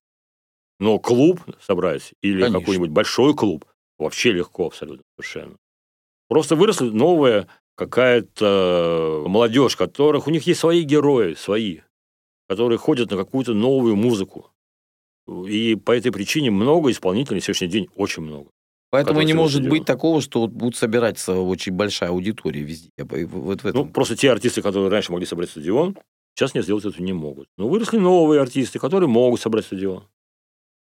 Но 0.79 0.99
клуб 0.99 1.41
собрать 1.61 2.13
или 2.21 2.41
Конечно. 2.41 2.59
какой-нибудь 2.59 2.89
большой 2.91 3.35
клуб 3.35 3.65
вообще 3.99 4.31
легко 4.31 4.67
абсолютно 4.67 5.03
совершенно. 5.17 5.57
Просто 6.29 6.55
выросла 6.55 6.85
новая 6.85 7.47
какая-то 7.75 9.25
молодежь, 9.27 9.75
которых 9.75 10.27
у 10.27 10.31
них 10.31 10.47
есть 10.47 10.59
свои 10.59 10.83
герои, 10.83 11.33
свои, 11.33 11.81
которые 12.47 12.77
ходят 12.77 13.11
на 13.11 13.17
какую-то 13.17 13.53
новую 13.53 13.95
музыку. 13.95 14.49
И 15.27 15.75
по 15.75 15.91
этой 15.91 16.11
причине 16.11 16.51
много 16.51 16.91
исполнителей 16.91 17.35
на 17.37 17.41
сегодняшний 17.41 17.67
день, 17.67 17.87
очень 17.95 18.23
много. 18.23 18.49
Поэтому 18.91 19.21
не 19.23 19.33
может 19.33 19.61
стадион. 19.61 19.71
быть 19.71 19.85
такого, 19.85 20.21
что 20.21 20.41
вот 20.41 20.51
будут 20.51 20.75
собираться 20.75 21.33
очень 21.39 21.71
большая 21.71 22.09
аудитория 22.11 22.61
везде. 22.61 22.89
Вот 22.97 23.63
в 23.63 23.65
этом. 23.65 23.87
Ну, 23.87 23.91
просто 23.91 24.15
те 24.15 24.31
артисты, 24.31 24.61
которые 24.61 24.89
раньше 24.89 25.11
могли 25.11 25.25
собрать 25.25 25.49
стадион, 25.49 25.97
сейчас 26.35 26.53
не 26.53 26.61
сделать 26.61 26.85
это 26.85 27.01
не 27.01 27.13
могут. 27.13 27.47
Но 27.57 27.67
выросли 27.67 27.97
новые 27.97 28.39
артисты, 28.41 28.77
которые 28.77 29.09
могут 29.09 29.41
собрать 29.41 29.65
стадион. 29.65 30.03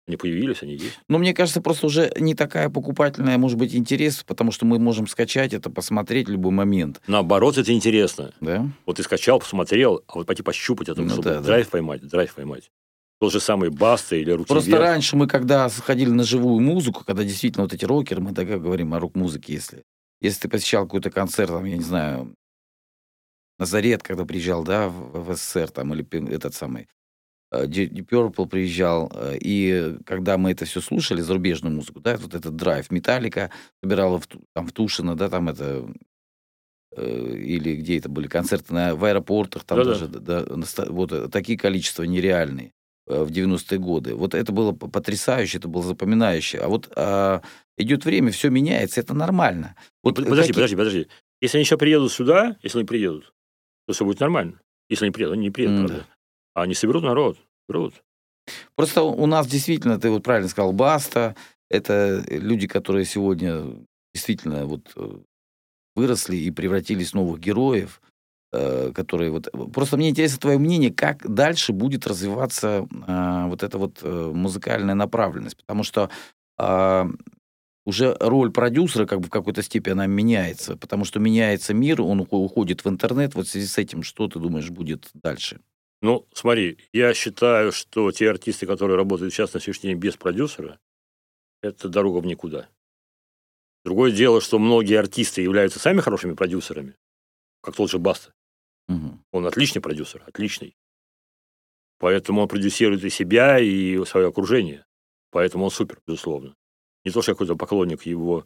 Они 0.08 0.18
появились, 0.18 0.62
они 0.64 0.74
есть. 0.74 1.00
Но 1.08 1.18
мне 1.18 1.34
кажется, 1.34 1.62
просто 1.62 1.86
уже 1.86 2.12
не 2.20 2.36
такая 2.36 2.70
покупательная, 2.70 3.38
может 3.38 3.58
быть, 3.58 3.74
интерес, 3.74 4.24
потому 4.26 4.52
что 4.52 4.66
мы 4.66 4.78
можем 4.80 5.08
скачать 5.08 5.54
это, 5.54 5.70
посмотреть 5.70 6.28
в 6.28 6.32
любой 6.32 6.52
момент. 6.52 7.00
Наоборот, 7.08 7.58
это 7.58 7.72
интересно. 7.72 8.34
Да? 8.42 8.68
Вот 8.86 8.98
ты 8.98 9.04
скачал, 9.04 9.40
посмотрел, 9.40 10.04
а 10.08 10.16
вот 10.16 10.28
пойти 10.28 10.44
пощупать 10.44 10.90
это, 10.90 11.02
Ну 11.02 11.10
чтобы 11.10 11.24
да, 11.24 11.34
да. 11.36 11.42
драйв 11.42 11.70
поймать, 11.70 12.02
драйв 12.06 12.34
поймать. 12.34 12.70
Тот 13.20 13.32
же 13.32 13.40
самый 13.40 13.70
Баста 13.70 14.16
или 14.16 14.32
Руки 14.32 14.50
Просто 14.50 14.70
Вверх. 14.70 14.82
раньше 14.82 15.16
мы, 15.16 15.28
когда 15.28 15.70
сходили 15.70 16.10
на 16.10 16.24
живую 16.24 16.60
музыку, 16.60 17.04
когда 17.06 17.24
действительно 17.24 17.64
вот 17.64 17.74
эти 17.74 17.86
рокеры, 17.86 18.22
мы 18.22 18.34
так 18.34 18.48
говорим 18.48 18.94
о 18.94 19.00
рок-музыке, 19.00 19.54
если, 19.54 19.84
если 20.20 20.42
ты 20.42 20.50
посещал 20.50 20.84
какой-то 20.86 21.10
концерт, 21.10 21.50
там, 21.52 21.64
я 21.66 21.78
не 21.78 21.84
знаю, 21.84 22.36
Назарет, 23.60 24.04
когда 24.04 24.26
приезжал, 24.26 24.64
да, 24.64 24.90
в, 24.90 25.26
в 25.26 25.36
СССР, 25.36 25.70
там, 25.70 25.94
или 25.94 26.06
этот 26.34 26.54
самый, 26.56 26.88
э, 27.52 27.66
Deep 27.66 27.92
Deep 27.92 28.08
Purple 28.10 28.48
приезжал, 28.48 29.12
э, 29.14 29.38
и 29.40 29.96
когда 30.06 30.38
мы 30.38 30.52
это 30.52 30.66
все 30.66 30.82
слушали, 30.82 31.22
зарубежную 31.22 31.74
музыку, 31.74 32.00
да, 32.00 32.18
вот 32.18 32.34
этот 32.34 32.56
драйв, 32.56 32.92
Металлика 32.92 33.52
собирала 33.82 34.20
в, 34.20 34.28
там, 34.54 34.68
в 34.68 34.72
Тушино, 34.74 35.16
да, 35.16 35.30
там 35.30 35.50
это, 35.50 35.88
э, 36.98 37.36
или 37.38 37.76
где 37.76 38.00
это 38.00 38.10
были 38.10 38.28
концерты 38.28 38.74
на, 38.74 38.96
в 38.96 39.06
аэропортах, 39.06 39.64
там 39.64 39.78
Да-да. 39.78 39.92
даже, 39.92 40.08
да, 40.08 40.46
вот 40.90 41.12
э, 41.14 41.30
такие 41.30 41.58
количества 41.58 42.04
нереальные 42.04 42.68
э, 42.68 42.72
в 43.06 43.30
90-е 43.32 43.80
годы. 43.80 44.16
Вот 44.16 44.34
это 44.34 44.52
было 44.52 44.72
потрясающе, 44.72 45.58
это 45.58 45.68
было 45.68 45.84
запоминающе. 45.84 46.60
А 46.60 46.68
вот 46.68 46.92
а, 46.96 47.42
идет 47.78 48.06
время, 48.06 48.32
все 48.32 48.50
меняется, 48.50 49.02
это 49.02 49.14
нормально. 49.14 49.76
Вот 50.04 50.16
Под- 50.16 50.26
Подожди, 50.26 50.54
какие- 50.54 50.54
подожди, 50.54 50.76
подожди. 50.76 51.08
Если 51.42 51.58
они 51.58 51.64
еще 51.66 51.78
приедут 51.78 52.12
сюда, 52.12 52.58
если 52.64 52.80
они 52.80 52.88
приедут, 52.88 53.34
то 53.88 53.94
все 53.94 54.06
будет 54.06 54.20
нормально. 54.22 54.62
Если 54.90 55.06
они 55.06 55.12
приедут, 55.12 55.34
они 55.34 55.44
не 55.44 55.52
приедут, 55.52 55.80
М, 55.80 55.88
правда. 55.88 56.06
А 56.54 56.62
они 56.62 56.74
соберут 56.76 57.04
народ. 57.04 57.38
Соберут. 57.68 57.96
Просто 58.76 59.04
у 59.04 59.26
нас 59.26 59.48
действительно, 59.48 60.00
ты 60.00 60.10
вот 60.10 60.24
правильно 60.24 60.50
сказал, 60.50 60.72
Баста, 60.74 61.36
это 61.70 62.24
люди, 62.30 62.68
которые 62.68 63.06
сегодня 63.06 63.64
действительно 64.14 64.66
вот 64.66 64.92
э, 64.96 65.18
выросли 65.96 66.36
и 66.38 66.52
превратились 66.52 67.12
в 67.12 67.16
новых 67.16 67.40
героев, 67.40 68.02
э, 68.04 68.13
которые 68.94 69.32
вот... 69.32 69.50
Просто 69.74 69.98
мне 69.98 70.10
интересно 70.10 70.40
твое 70.40 70.58
мнение, 70.58 70.92
как 70.94 71.28
дальше 71.34 71.74
будет 71.74 72.08
развиваться 72.08 72.88
а, 73.08 73.48
вот 73.48 73.64
эта 73.64 73.78
вот 73.78 74.00
э, 74.02 74.32
музыкальная 74.34 74.96
направленность, 74.96 75.58
потому 75.58 75.84
что 75.84 76.10
а, 76.58 77.08
уже 77.86 78.16
роль 78.20 78.52
продюсера 78.52 79.06
как 79.06 79.20
бы 79.20 79.28
в 79.28 79.32
какой-то 79.32 79.62
степени 79.62 79.94
она 79.94 80.06
меняется, 80.06 80.78
потому 80.78 81.06
что 81.06 81.20
меняется 81.20 81.74
мир, 81.74 82.02
он 82.02 82.22
ухо- 82.22 82.38
уходит 82.38 82.86
в 82.86 82.90
интернет. 82.90 83.36
Вот 83.36 83.48
в 83.48 83.50
связи 83.50 83.68
с 83.68 83.78
этим, 83.78 84.04
что 84.04 84.28
ты 84.28 84.40
думаешь 84.40 84.70
будет 84.70 85.10
дальше? 85.14 85.60
Ну, 86.02 86.28
смотри, 86.34 86.78
я 86.92 87.14
считаю, 87.14 87.72
что 87.72 88.12
те 88.12 88.30
артисты, 88.30 88.66
которые 88.66 88.98
работают 88.98 89.34
сейчас 89.34 89.54
на 89.54 89.60
сегодняшний 89.60 89.92
день 89.92 90.00
без 90.00 90.16
продюсера, 90.18 90.80
это 91.62 91.88
дорога 91.88 92.18
в 92.18 92.26
никуда. 92.26 92.68
Другое 93.86 94.12
дело, 94.12 94.40
что 94.42 94.60
многие 94.60 94.98
артисты 94.98 95.42
являются 95.42 95.80
сами 95.80 96.00
хорошими 96.00 96.34
продюсерами, 96.34 96.96
как 97.62 97.76
тот 97.76 97.90
же 97.90 98.00
Баста. 98.00 98.34
Мгм. 98.88 99.24
Он 99.32 99.46
отличный 99.48 99.82
продюсер, 99.82 100.24
отличный. 100.28 100.76
Поэтому 102.00 102.42
он 102.42 102.48
продюсирует 102.48 103.04
и 103.04 103.10
себя, 103.10 103.60
и 103.60 104.04
свое 104.06 104.28
окружение. 104.28 104.86
Поэтому 105.32 105.66
он 105.66 105.72
супер, 105.72 106.02
безусловно. 106.06 106.56
Не 107.06 107.12
то, 107.12 107.22
что 107.22 107.32
я 107.32 107.36
какой-то 107.36 107.56
поклонник 107.56 108.06
его 108.06 108.46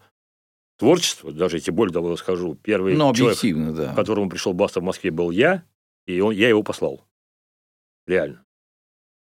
творчество, 0.77 1.31
даже 1.31 1.57
если 1.57 1.71
более 1.71 1.93
того 1.93 2.15
скажу, 2.17 2.55
первый 2.55 2.95
Ну, 2.95 3.13
человек, 3.13 3.75
да. 3.75 3.93
к 3.93 3.95
которому 3.95 4.29
пришел 4.29 4.53
Баста 4.53 4.79
в 4.79 4.83
Москве, 4.83 5.11
был 5.11 5.31
я, 5.31 5.65
и 6.05 6.19
он, 6.21 6.33
я 6.33 6.49
его 6.49 6.63
послал. 6.63 7.03
Реально. 8.05 8.45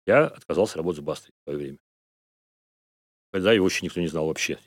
Я 0.06 0.26
отказался 0.26 0.78
работать 0.78 1.02
с 1.02 1.04
Бастой 1.04 1.32
в 1.32 1.42
свое 1.44 1.58
время. 1.58 1.78
Когда 3.32 3.52
его 3.52 3.66
еще 3.66 3.84
никто 3.84 4.00
не 4.00 4.08
знал 4.08 4.26
вообще. 4.26 4.58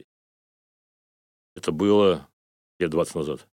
Это 1.56 1.72
было 1.72 2.30
лет 2.80 2.90
20 2.92 3.16
назад. 3.16 3.48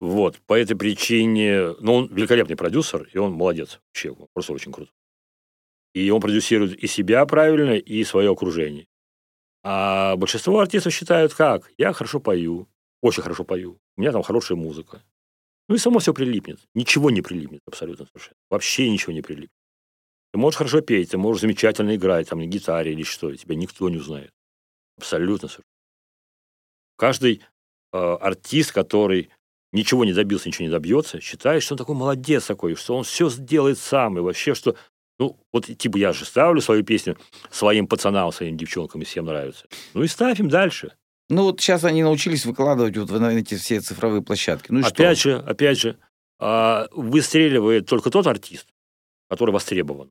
Вот, 0.00 0.38
по 0.46 0.54
этой 0.54 0.76
причине, 0.76 1.74
ну, 1.80 1.94
он 1.94 2.08
великолепный 2.08 2.56
продюсер, 2.56 3.08
и 3.12 3.18
он 3.18 3.32
молодец 3.32 3.80
вообще, 3.88 4.14
просто 4.32 4.52
очень 4.52 4.72
круто. 4.72 4.90
И 5.94 6.10
он 6.10 6.20
продюсирует 6.20 6.76
и 6.82 6.86
себя 6.86 7.24
правильно, 7.26 7.76
и 7.76 8.04
свое 8.04 8.30
окружение. 8.30 8.86
А 9.62 10.16
большинство 10.16 10.58
артистов 10.58 10.92
считают 10.92 11.32
как? 11.34 11.70
Я 11.78 11.92
хорошо 11.92 12.20
пою, 12.20 12.68
очень 13.00 13.22
хорошо 13.22 13.44
пою, 13.44 13.78
у 13.96 14.00
меня 14.00 14.12
там 14.12 14.22
хорошая 14.22 14.58
музыка. 14.58 15.02
Ну 15.68 15.76
и 15.76 15.78
само 15.78 15.98
все 15.98 16.12
прилипнет. 16.12 16.60
Ничего 16.74 17.10
не 17.10 17.22
прилипнет 17.22 17.62
абсолютно 17.66 18.06
совершенно. 18.06 18.36
Вообще 18.50 18.90
ничего 18.90 19.12
не 19.12 19.22
прилипнет. 19.22 19.50
Ты 20.32 20.38
можешь 20.38 20.58
хорошо 20.58 20.80
петь, 20.80 21.10
ты 21.10 21.16
можешь 21.16 21.42
замечательно 21.42 21.94
играть, 21.94 22.28
там, 22.28 22.40
на 22.40 22.46
гитаре 22.46 22.92
или 22.92 23.04
что, 23.04 23.30
и 23.30 23.36
тебя 23.36 23.54
никто 23.54 23.88
не 23.88 23.98
узнает. 23.98 24.30
Абсолютно 24.98 25.48
совершенно. 25.48 25.64
Каждый 26.96 27.42
э, 27.92 27.96
артист, 27.96 28.72
который 28.72 29.30
ничего 29.74 30.04
не 30.04 30.12
добился, 30.12 30.48
ничего 30.48 30.66
не 30.66 30.70
добьется, 30.70 31.20
считает, 31.20 31.62
что 31.62 31.74
он 31.74 31.78
такой 31.78 31.96
молодец 31.96 32.46
такой, 32.46 32.76
что 32.76 32.96
он 32.96 33.04
все 33.04 33.28
сделает 33.28 33.78
сам, 33.78 34.16
и 34.16 34.20
вообще, 34.20 34.54
что 34.54 34.76
ну, 35.18 35.38
вот 35.52 35.66
типа 35.66 35.96
я 35.96 36.12
же 36.12 36.24
ставлю 36.24 36.60
свою 36.60 36.82
песню 36.84 37.18
своим 37.50 37.86
пацанам, 37.86 38.32
своим 38.32 38.56
девчонкам, 38.56 39.02
и 39.02 39.04
всем 39.04 39.26
нравится. 39.26 39.66
Ну 39.92 40.02
и 40.02 40.08
ставь 40.08 40.40
им 40.40 40.48
дальше. 40.48 40.92
Ну, 41.28 41.44
вот 41.44 41.60
сейчас 41.60 41.84
они 41.84 42.02
научились 42.02 42.44
выкладывать 42.44 42.96
вот 42.96 43.10
на 43.10 43.32
эти 43.32 43.54
все 43.54 43.80
цифровые 43.80 44.22
площадки. 44.22 44.70
Ну 44.70 44.80
и 44.80 44.82
опять 44.82 45.18
что? 45.18 45.30
же, 45.30 45.36
опять 45.38 45.78
же, 45.78 45.98
а, 46.38 46.88
выстреливает 46.92 47.86
только 47.86 48.10
тот 48.10 48.26
артист, 48.26 48.66
который 49.28 49.52
востребован. 49.52 50.10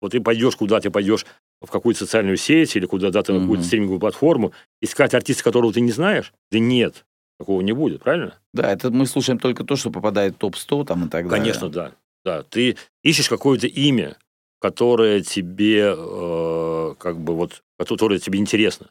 Вот 0.00 0.12
ты 0.12 0.20
пойдешь 0.20 0.56
куда, 0.56 0.80
ты 0.80 0.90
пойдешь 0.90 1.26
в 1.60 1.70
какую-то 1.70 2.00
социальную 2.00 2.38
сеть 2.38 2.74
или 2.74 2.86
куда-то 2.86 3.32
на 3.32 3.40
какую-то 3.40 3.64
стриминговую 3.64 4.00
платформу, 4.00 4.52
искать 4.80 5.14
артиста, 5.14 5.44
которого 5.44 5.72
ты 5.72 5.80
не 5.80 5.92
знаешь, 5.92 6.32
да 6.50 6.58
нет, 6.58 7.04
такого 7.40 7.62
не 7.62 7.72
будет, 7.72 8.02
правильно? 8.02 8.38
Да, 8.52 8.70
это 8.70 8.90
мы 8.90 9.06
слушаем 9.06 9.38
только 9.38 9.64
то, 9.64 9.74
что 9.74 9.90
попадает 9.90 10.34
в 10.34 10.38
топ-100 10.38 10.84
там 10.84 11.06
и 11.06 11.08
так 11.08 11.26
далее. 11.26 11.38
Конечно, 11.38 11.70
да. 11.70 11.92
Да, 12.22 12.42
ты 12.42 12.76
ищешь 13.02 13.30
какое-то 13.30 13.66
имя, 13.66 14.18
которое 14.60 15.22
тебе, 15.22 15.94
э, 15.96 16.94
как 16.98 17.18
бы 17.18 17.34
вот, 17.34 17.62
которое 17.78 18.18
тебе 18.18 18.38
интересно. 18.38 18.90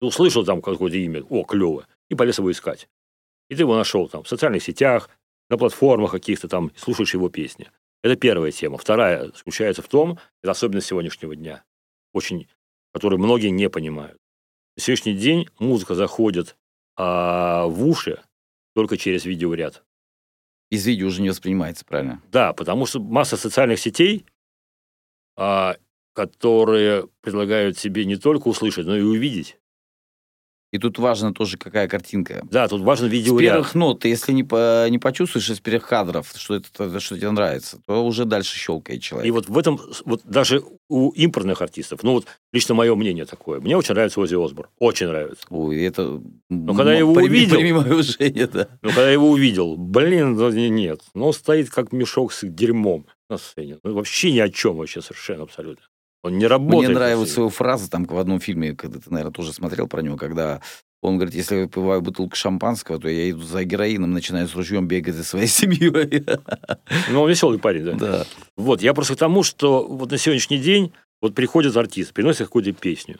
Ты 0.00 0.06
услышал 0.08 0.44
там 0.44 0.60
какое-то 0.60 0.96
имя, 0.96 1.22
о, 1.22 1.44
клево, 1.44 1.86
и 2.10 2.16
полез 2.16 2.38
его 2.38 2.50
искать. 2.50 2.88
И 3.48 3.54
ты 3.54 3.62
его 3.62 3.76
нашел 3.76 4.08
там 4.08 4.24
в 4.24 4.28
социальных 4.28 4.64
сетях, 4.64 5.08
на 5.48 5.56
платформах 5.56 6.10
каких-то 6.10 6.48
там, 6.48 6.72
слушаешь 6.76 7.14
его 7.14 7.28
песни. 7.28 7.70
Это 8.02 8.16
первая 8.16 8.50
тема. 8.50 8.76
Вторая 8.76 9.26
заключается 9.26 9.82
в 9.82 9.88
том, 9.88 10.18
это 10.42 10.50
особенность 10.50 10.88
сегодняшнего 10.88 11.36
дня, 11.36 11.62
очень, 12.12 12.48
которую 12.92 13.20
многие 13.20 13.50
не 13.50 13.68
понимают. 13.68 14.18
На 14.76 14.82
сегодняшний 14.82 15.14
день 15.14 15.48
музыка 15.60 15.94
заходит 15.94 16.56
а, 16.96 17.66
в 17.66 17.84
уши 17.86 18.22
только 18.74 18.96
через 18.96 19.24
видеоряд. 19.24 19.84
Из 20.70 20.86
видео 20.86 21.08
уже 21.08 21.22
не 21.22 21.28
воспринимается, 21.28 21.84
правильно? 21.84 22.22
Да, 22.30 22.52
потому 22.52 22.86
что 22.86 23.00
масса 23.00 23.36
социальных 23.36 23.78
сетей, 23.78 24.24
а, 25.36 25.76
которые 26.14 27.08
предлагают 27.20 27.76
тебе 27.76 28.04
не 28.04 28.16
только 28.16 28.48
услышать, 28.48 28.86
но 28.86 28.96
и 28.96 29.02
увидеть. 29.02 29.58
И 30.72 30.78
тут 30.78 30.98
важно 30.98 31.34
тоже, 31.34 31.58
какая 31.58 31.86
картинка. 31.86 32.42
Да, 32.50 32.66
тут 32.66 32.80
важен 32.80 33.08
С 33.08 33.12
видеоряд. 33.12 33.50
первых 33.52 33.74
нот, 33.74 34.00
ты 34.00 34.08
если 34.08 34.32
не, 34.32 34.42
по- 34.42 34.88
не 34.88 34.98
почувствуешь 34.98 35.50
из 35.50 35.60
первых 35.60 35.86
кадров, 35.86 36.32
что 36.34 36.54
это 36.54 36.98
что 36.98 37.16
тебе 37.16 37.30
нравится, 37.30 37.78
то 37.86 38.04
уже 38.06 38.24
дальше 38.24 38.56
щелкает 38.58 39.02
человек. 39.02 39.28
И 39.28 39.30
вот 39.30 39.48
в 39.50 39.58
этом, 39.58 39.78
вот 40.06 40.22
даже 40.24 40.64
у 40.88 41.10
импортных 41.10 41.60
артистов, 41.60 42.02
ну 42.02 42.12
вот 42.12 42.26
лично 42.54 42.74
мое 42.74 42.94
мнение 42.94 43.26
такое, 43.26 43.60
мне 43.60 43.76
очень 43.76 43.92
нравится 43.94 44.18
Ози 44.20 44.34
Осбор, 44.42 44.70
очень 44.78 45.08
нравится. 45.08 45.44
Ой, 45.50 45.82
это... 45.84 46.22
Но 46.48 46.74
когда 46.74 46.92
я 46.94 47.00
его 47.00 47.12
увидел- 47.12 47.56
Прими 47.56 47.72
мое 47.74 47.92
уважение, 47.92 48.46
да. 48.46 48.68
Но 48.80 48.88
когда 48.88 49.06
я 49.06 49.12
его 49.12 49.30
увидел, 49.30 49.76
блин, 49.76 50.36
ну 50.36 50.50
не- 50.50 50.70
нет, 50.70 51.02
ну 51.14 51.26
он 51.26 51.32
стоит 51.34 51.68
как 51.68 51.92
мешок 51.92 52.32
с 52.32 52.46
дерьмом 52.46 53.04
на 53.28 53.36
сцене. 53.36 53.78
Ну, 53.82 53.94
вообще 53.94 54.32
ни 54.32 54.38
о 54.38 54.48
чем 54.48 54.76
вообще 54.76 55.02
совершенно 55.02 55.42
абсолютно. 55.42 55.84
Он 56.22 56.38
не 56.38 56.46
работает. 56.46 56.90
Мне 56.90 56.94
нравится 56.98 57.40
его 57.40 57.50
фраза 57.50 57.90
там 57.90 58.04
в 58.04 58.16
одном 58.16 58.40
фильме, 58.40 58.74
когда 58.74 59.00
ты, 59.00 59.10
наверное, 59.10 59.32
тоже 59.32 59.52
смотрел 59.52 59.88
про 59.88 60.02
него, 60.02 60.16
когда 60.16 60.60
он 61.02 61.16
говорит, 61.16 61.34
если 61.34 61.56
я 61.56 61.62
выпиваю 61.62 62.00
бутылку 62.00 62.36
шампанского, 62.36 63.00
то 63.00 63.08
я 63.08 63.28
иду 63.28 63.42
за 63.42 63.64
героином, 63.64 64.12
начинаю 64.12 64.46
с 64.46 64.54
ружьем 64.54 64.86
бегать 64.86 65.16
за 65.16 65.24
своей 65.24 65.46
семьей. 65.48 66.24
Ну, 67.10 67.22
он 67.22 67.28
веселый 67.28 67.58
парень, 67.58 67.84
да. 67.84 67.94
Да. 67.94 68.26
Вот, 68.56 68.82
я 68.82 68.94
просто 68.94 69.16
к 69.16 69.18
тому, 69.18 69.42
что 69.42 69.84
вот 69.84 70.12
на 70.12 70.18
сегодняшний 70.18 70.58
день 70.58 70.92
вот 71.20 71.34
приходит 71.34 71.76
артист, 71.76 72.12
приносит 72.12 72.46
какую-то 72.46 72.72
песню, 72.72 73.18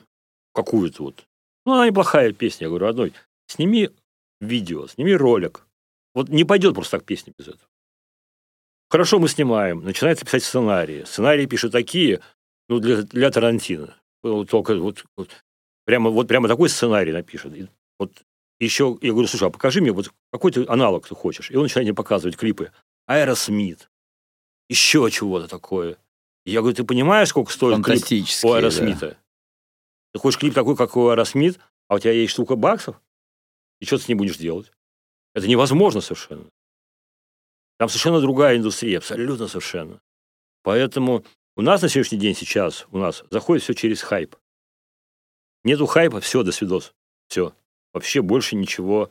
какую-то 0.54 1.02
вот. 1.02 1.24
Ну, 1.66 1.74
она 1.74 1.88
неплохая 1.88 2.32
песня, 2.32 2.66
я 2.66 2.68
говорю, 2.68 2.86
одной. 2.86 3.12
Сними 3.48 3.90
видео, 4.40 4.86
сними 4.86 5.14
ролик. 5.14 5.66
Вот 6.14 6.28
не 6.28 6.44
пойдет 6.44 6.74
просто 6.74 6.98
так 6.98 7.06
песня 7.06 7.32
без 7.36 7.48
этого. 7.48 7.68
Хорошо, 8.90 9.18
мы 9.18 9.28
снимаем, 9.28 9.82
начинается 9.82 10.24
писать 10.24 10.44
сценарии. 10.44 11.04
Сценарии 11.04 11.46
пишут 11.46 11.72
такие, 11.72 12.20
ну, 12.72 12.80
для, 12.80 13.02
для 13.02 13.30
Тарантино. 13.30 13.94
Вот 14.22 14.48
только 14.48 14.76
вот, 14.76 15.04
вот 15.16 15.28
прямо, 15.84 16.10
вот 16.10 16.26
прямо 16.26 16.48
такой 16.48 16.68
сценарий 16.70 17.12
напишет. 17.12 17.54
И 17.54 17.68
вот 17.98 18.12
еще, 18.60 18.96
я 19.02 19.10
говорю, 19.10 19.28
слушай, 19.28 19.46
а 19.46 19.50
покажи 19.50 19.80
мне 19.82 19.92
вот 19.92 20.10
какой 20.30 20.52
ты 20.52 20.64
аналог 20.66 21.06
ты 21.06 21.14
хочешь. 21.14 21.50
И 21.50 21.56
он 21.56 21.64
начинает 21.64 21.86
мне 21.86 21.94
показывать 21.94 22.36
клипы. 22.36 22.72
Аэросмит, 23.06 23.90
еще 24.70 25.10
чего-то 25.10 25.48
такое. 25.48 25.98
И 26.46 26.52
я 26.52 26.60
говорю, 26.60 26.74
ты 26.74 26.84
понимаешь, 26.84 27.28
сколько 27.28 27.52
стоит 27.52 27.84
клип 27.84 28.26
у 28.44 28.48
да. 28.48 28.56
Аэросмита? 28.56 29.18
Ты 30.14 30.18
хочешь 30.18 30.38
клип 30.38 30.54
такой, 30.54 30.76
как 30.76 30.96
у 30.96 31.08
Аэросмит, 31.08 31.60
а 31.88 31.96
у 31.96 31.98
тебя 31.98 32.12
есть 32.12 32.32
штука 32.32 32.56
баксов? 32.56 33.00
И 33.80 33.84
что 33.84 33.98
ты 33.98 34.04
с 34.04 34.08
ним 34.08 34.18
будешь 34.18 34.38
делать? 34.38 34.72
Это 35.34 35.46
невозможно 35.46 36.00
совершенно. 36.00 36.48
Там 37.78 37.88
совершенно 37.88 38.20
другая 38.20 38.56
индустрия, 38.56 38.98
абсолютно 38.98 39.48
совершенно. 39.48 40.00
Поэтому 40.62 41.24
у 41.56 41.62
нас 41.62 41.82
на 41.82 41.88
сегодняшний 41.88 42.18
день 42.18 42.34
сейчас, 42.34 42.86
у 42.90 42.98
нас 42.98 43.24
заходит 43.30 43.62
все 43.62 43.74
через 43.74 44.02
хайп. 44.02 44.36
Нету 45.64 45.86
хайпа, 45.86 46.20
все, 46.20 46.42
до 46.42 46.52
свидос. 46.52 46.92
Все. 47.28 47.54
Вообще 47.92 48.22
больше 48.22 48.56
ничего, 48.56 49.10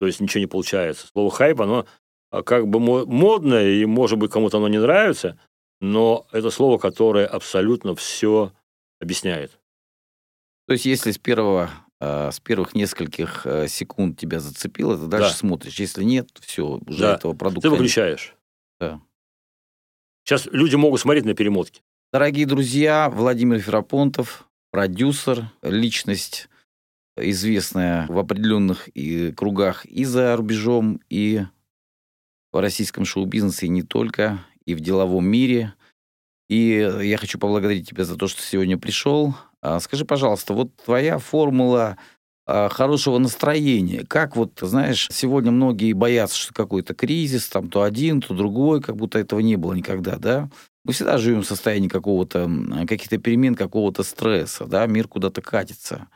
то 0.00 0.06
есть 0.06 0.20
ничего 0.20 0.40
не 0.40 0.46
получается. 0.46 1.06
Слово 1.08 1.30
хайп, 1.30 1.60
оно 1.60 1.86
а, 2.30 2.42
как 2.42 2.66
бы 2.68 2.80
мо- 2.80 3.04
модное, 3.04 3.68
и, 3.70 3.84
может 3.84 4.18
быть, 4.18 4.30
кому-то 4.30 4.58
оно 4.58 4.68
не 4.68 4.78
нравится, 4.78 5.38
но 5.80 6.26
это 6.32 6.50
слово, 6.50 6.78
которое 6.78 7.26
абсолютно 7.26 7.94
все 7.94 8.52
объясняет. 9.00 9.58
То 10.66 10.74
есть, 10.74 10.86
если 10.86 11.10
с 11.10 11.18
первого 11.18 11.70
э, 12.00 12.30
с 12.30 12.38
первых 12.40 12.74
нескольких 12.74 13.44
э, 13.46 13.66
секунд 13.68 14.18
тебя 14.18 14.38
зацепило, 14.40 14.96
ты 14.96 15.06
дальше 15.06 15.30
Да. 15.30 15.36
смотришь. 15.36 15.78
Если 15.80 16.04
нет, 16.04 16.28
все, 16.40 16.80
уже 16.86 17.00
Да. 17.00 17.14
этого 17.16 17.34
продукта 17.34 17.62
Ты 17.62 17.68
нет. 17.70 17.78
выключаешь. 17.78 18.34
Да. 18.80 19.00
Сейчас 20.24 20.46
люди 20.52 20.76
могут 20.76 21.00
смотреть 21.00 21.24
на 21.24 21.34
перемотки. 21.34 21.82
Дорогие 22.12 22.46
друзья, 22.46 23.10
Владимир 23.10 23.58
Ферапонтов, 23.58 24.48
продюсер, 24.70 25.50
личность 25.62 26.48
известная 27.16 28.06
в 28.06 28.18
определенных 28.18 28.88
и 28.88 29.32
кругах 29.32 29.84
и 29.84 30.04
за 30.04 30.36
рубежом, 30.36 31.00
и 31.10 31.42
в 32.52 32.60
российском 32.60 33.04
шоу-бизнесе, 33.04 33.66
и 33.66 33.70
не 33.70 33.82
только, 33.82 34.44
и 34.64 34.74
в 34.74 34.80
деловом 34.80 35.26
мире. 35.26 35.74
И 36.48 36.88
я 37.02 37.16
хочу 37.16 37.38
поблагодарить 37.38 37.88
тебя 37.88 38.04
за 38.04 38.16
то, 38.16 38.28
что 38.28 38.42
сегодня 38.42 38.78
пришел. 38.78 39.34
А, 39.60 39.80
Скажи, 39.80 40.04
пожалуйста, 40.04 40.54
вот 40.54 40.74
твоя 40.76 41.18
формула 41.18 41.98
хорошего 42.46 43.18
настроения. 43.18 44.04
Как 44.06 44.36
вот, 44.36 44.58
знаешь, 44.60 45.08
сегодня 45.10 45.50
многие 45.50 45.92
боятся, 45.92 46.36
что 46.36 46.52
какой-то 46.54 46.94
кризис, 46.94 47.48
там 47.48 47.68
то 47.68 47.82
один, 47.82 48.20
то 48.20 48.34
другой, 48.34 48.80
как 48.80 48.96
будто 48.96 49.18
этого 49.18 49.40
не 49.40 49.56
было 49.56 49.74
никогда, 49.74 50.16
да? 50.16 50.50
Мы 50.84 50.92
всегда 50.92 51.18
живем 51.18 51.42
в 51.42 51.46
состоянии 51.46 51.88
какого-то, 51.88 52.50
каких-то 52.88 53.18
перемен, 53.18 53.54
какого-то 53.54 54.02
стресса, 54.02 54.66
да, 54.66 54.86
мир 54.86 55.06
куда-то 55.06 55.40
катится. 55.40 56.08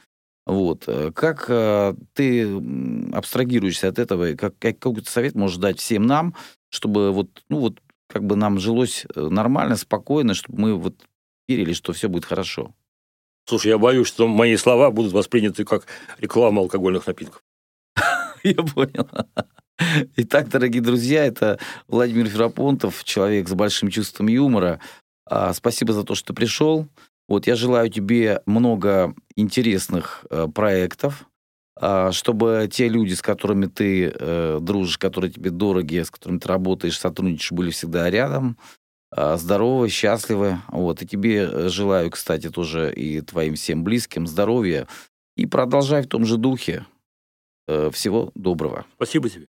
Вот. 0.46 0.84
э, 0.86 1.12
Как 1.12 1.46
э, 1.48 1.94
ты 2.14 2.60
абстрагируешься 3.12 3.88
от 3.88 3.98
этого, 3.98 4.34
как, 4.34 4.58
как- 4.58 4.78
какой-то 4.78 5.10
совет 5.10 5.34
можешь 5.34 5.58
дать 5.58 5.78
всем 5.80 6.06
нам, 6.06 6.34
чтобы 6.70 7.12
вот, 7.12 7.42
ну 7.48 7.58
вот, 7.58 7.80
как 8.08 8.24
бы 8.24 8.36
нам 8.36 8.58
жилось 8.58 9.06
э, 9.14 9.28
нормально, 9.28 9.76
спокойно, 9.76 10.34
чтобы 10.34 10.60
мы 10.60 10.74
вот 10.74 10.94
верили, 11.48 11.72
что 11.72 11.92
все 11.92 12.08
будет 12.08 12.24
хорошо. 12.24 12.74
Слушай, 13.48 13.68
я 13.68 13.78
боюсь, 13.78 14.08
что 14.08 14.26
мои 14.26 14.56
слова 14.56 14.90
будут 14.90 15.12
восприняты 15.12 15.64
как 15.64 15.86
реклама 16.18 16.62
алкогольных 16.62 17.06
напитков. 17.06 17.44
Я 18.42 18.54
понял. 18.54 19.08
Итак, 20.16 20.48
дорогие 20.48 20.82
друзья, 20.82 21.24
это 21.24 21.60
Владимир 21.86 22.26
Ферапонтов, 22.26 23.04
человек 23.04 23.48
с 23.48 23.52
большим 23.52 23.88
чувством 23.88 24.26
юмора. 24.26 24.80
А, 25.26 25.52
Спасибо 25.54 25.92
за 25.92 26.02
то, 26.02 26.16
что 26.16 26.34
пришел. 26.34 26.88
Вот 27.28 27.46
я 27.46 27.54
желаю 27.54 27.88
тебе 27.88 28.42
много 28.46 29.14
интересных 29.36 30.24
э, 30.30 30.48
проектов, 30.52 31.28
а, 31.78 32.10
чтобы 32.10 32.68
те 32.72 32.88
люди, 32.88 33.14
с 33.14 33.22
которыми 33.22 33.66
ты 33.66 34.12
э, 34.12 34.58
дружишь, 34.60 34.98
которые 34.98 35.30
тебе 35.30 35.50
дороги, 35.50 36.02
с 36.02 36.10
которыми 36.10 36.38
ты 36.38 36.48
работаешь, 36.48 36.98
сотрудничаешь, 36.98 37.52
были 37.52 37.70
всегда 37.70 38.10
рядом, 38.10 38.58
здоровы, 39.12 39.88
счастливы. 39.88 40.60
Вот. 40.68 41.02
И 41.02 41.06
тебе 41.06 41.68
желаю, 41.68 42.10
кстати, 42.10 42.50
тоже 42.50 42.92
и 42.92 43.20
твоим 43.20 43.54
всем 43.54 43.84
близким 43.84 44.26
здоровья. 44.26 44.86
И 45.36 45.46
продолжай 45.46 46.02
в 46.02 46.06
том 46.06 46.24
же 46.24 46.36
духе. 46.36 46.86
Э, 47.68 47.90
всего 47.92 48.30
доброго. 48.34 48.86
Спасибо 48.96 49.28
тебе. 49.28 49.46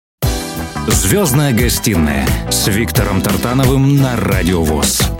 Звездная 0.89 1.53
гостиная 1.53 2.27
с 2.51 2.69
Виктором 2.69 3.23
Тартановым 3.23 3.97
на 3.97 4.17
Радио 4.17 4.63
ВОЗ. 4.63 5.12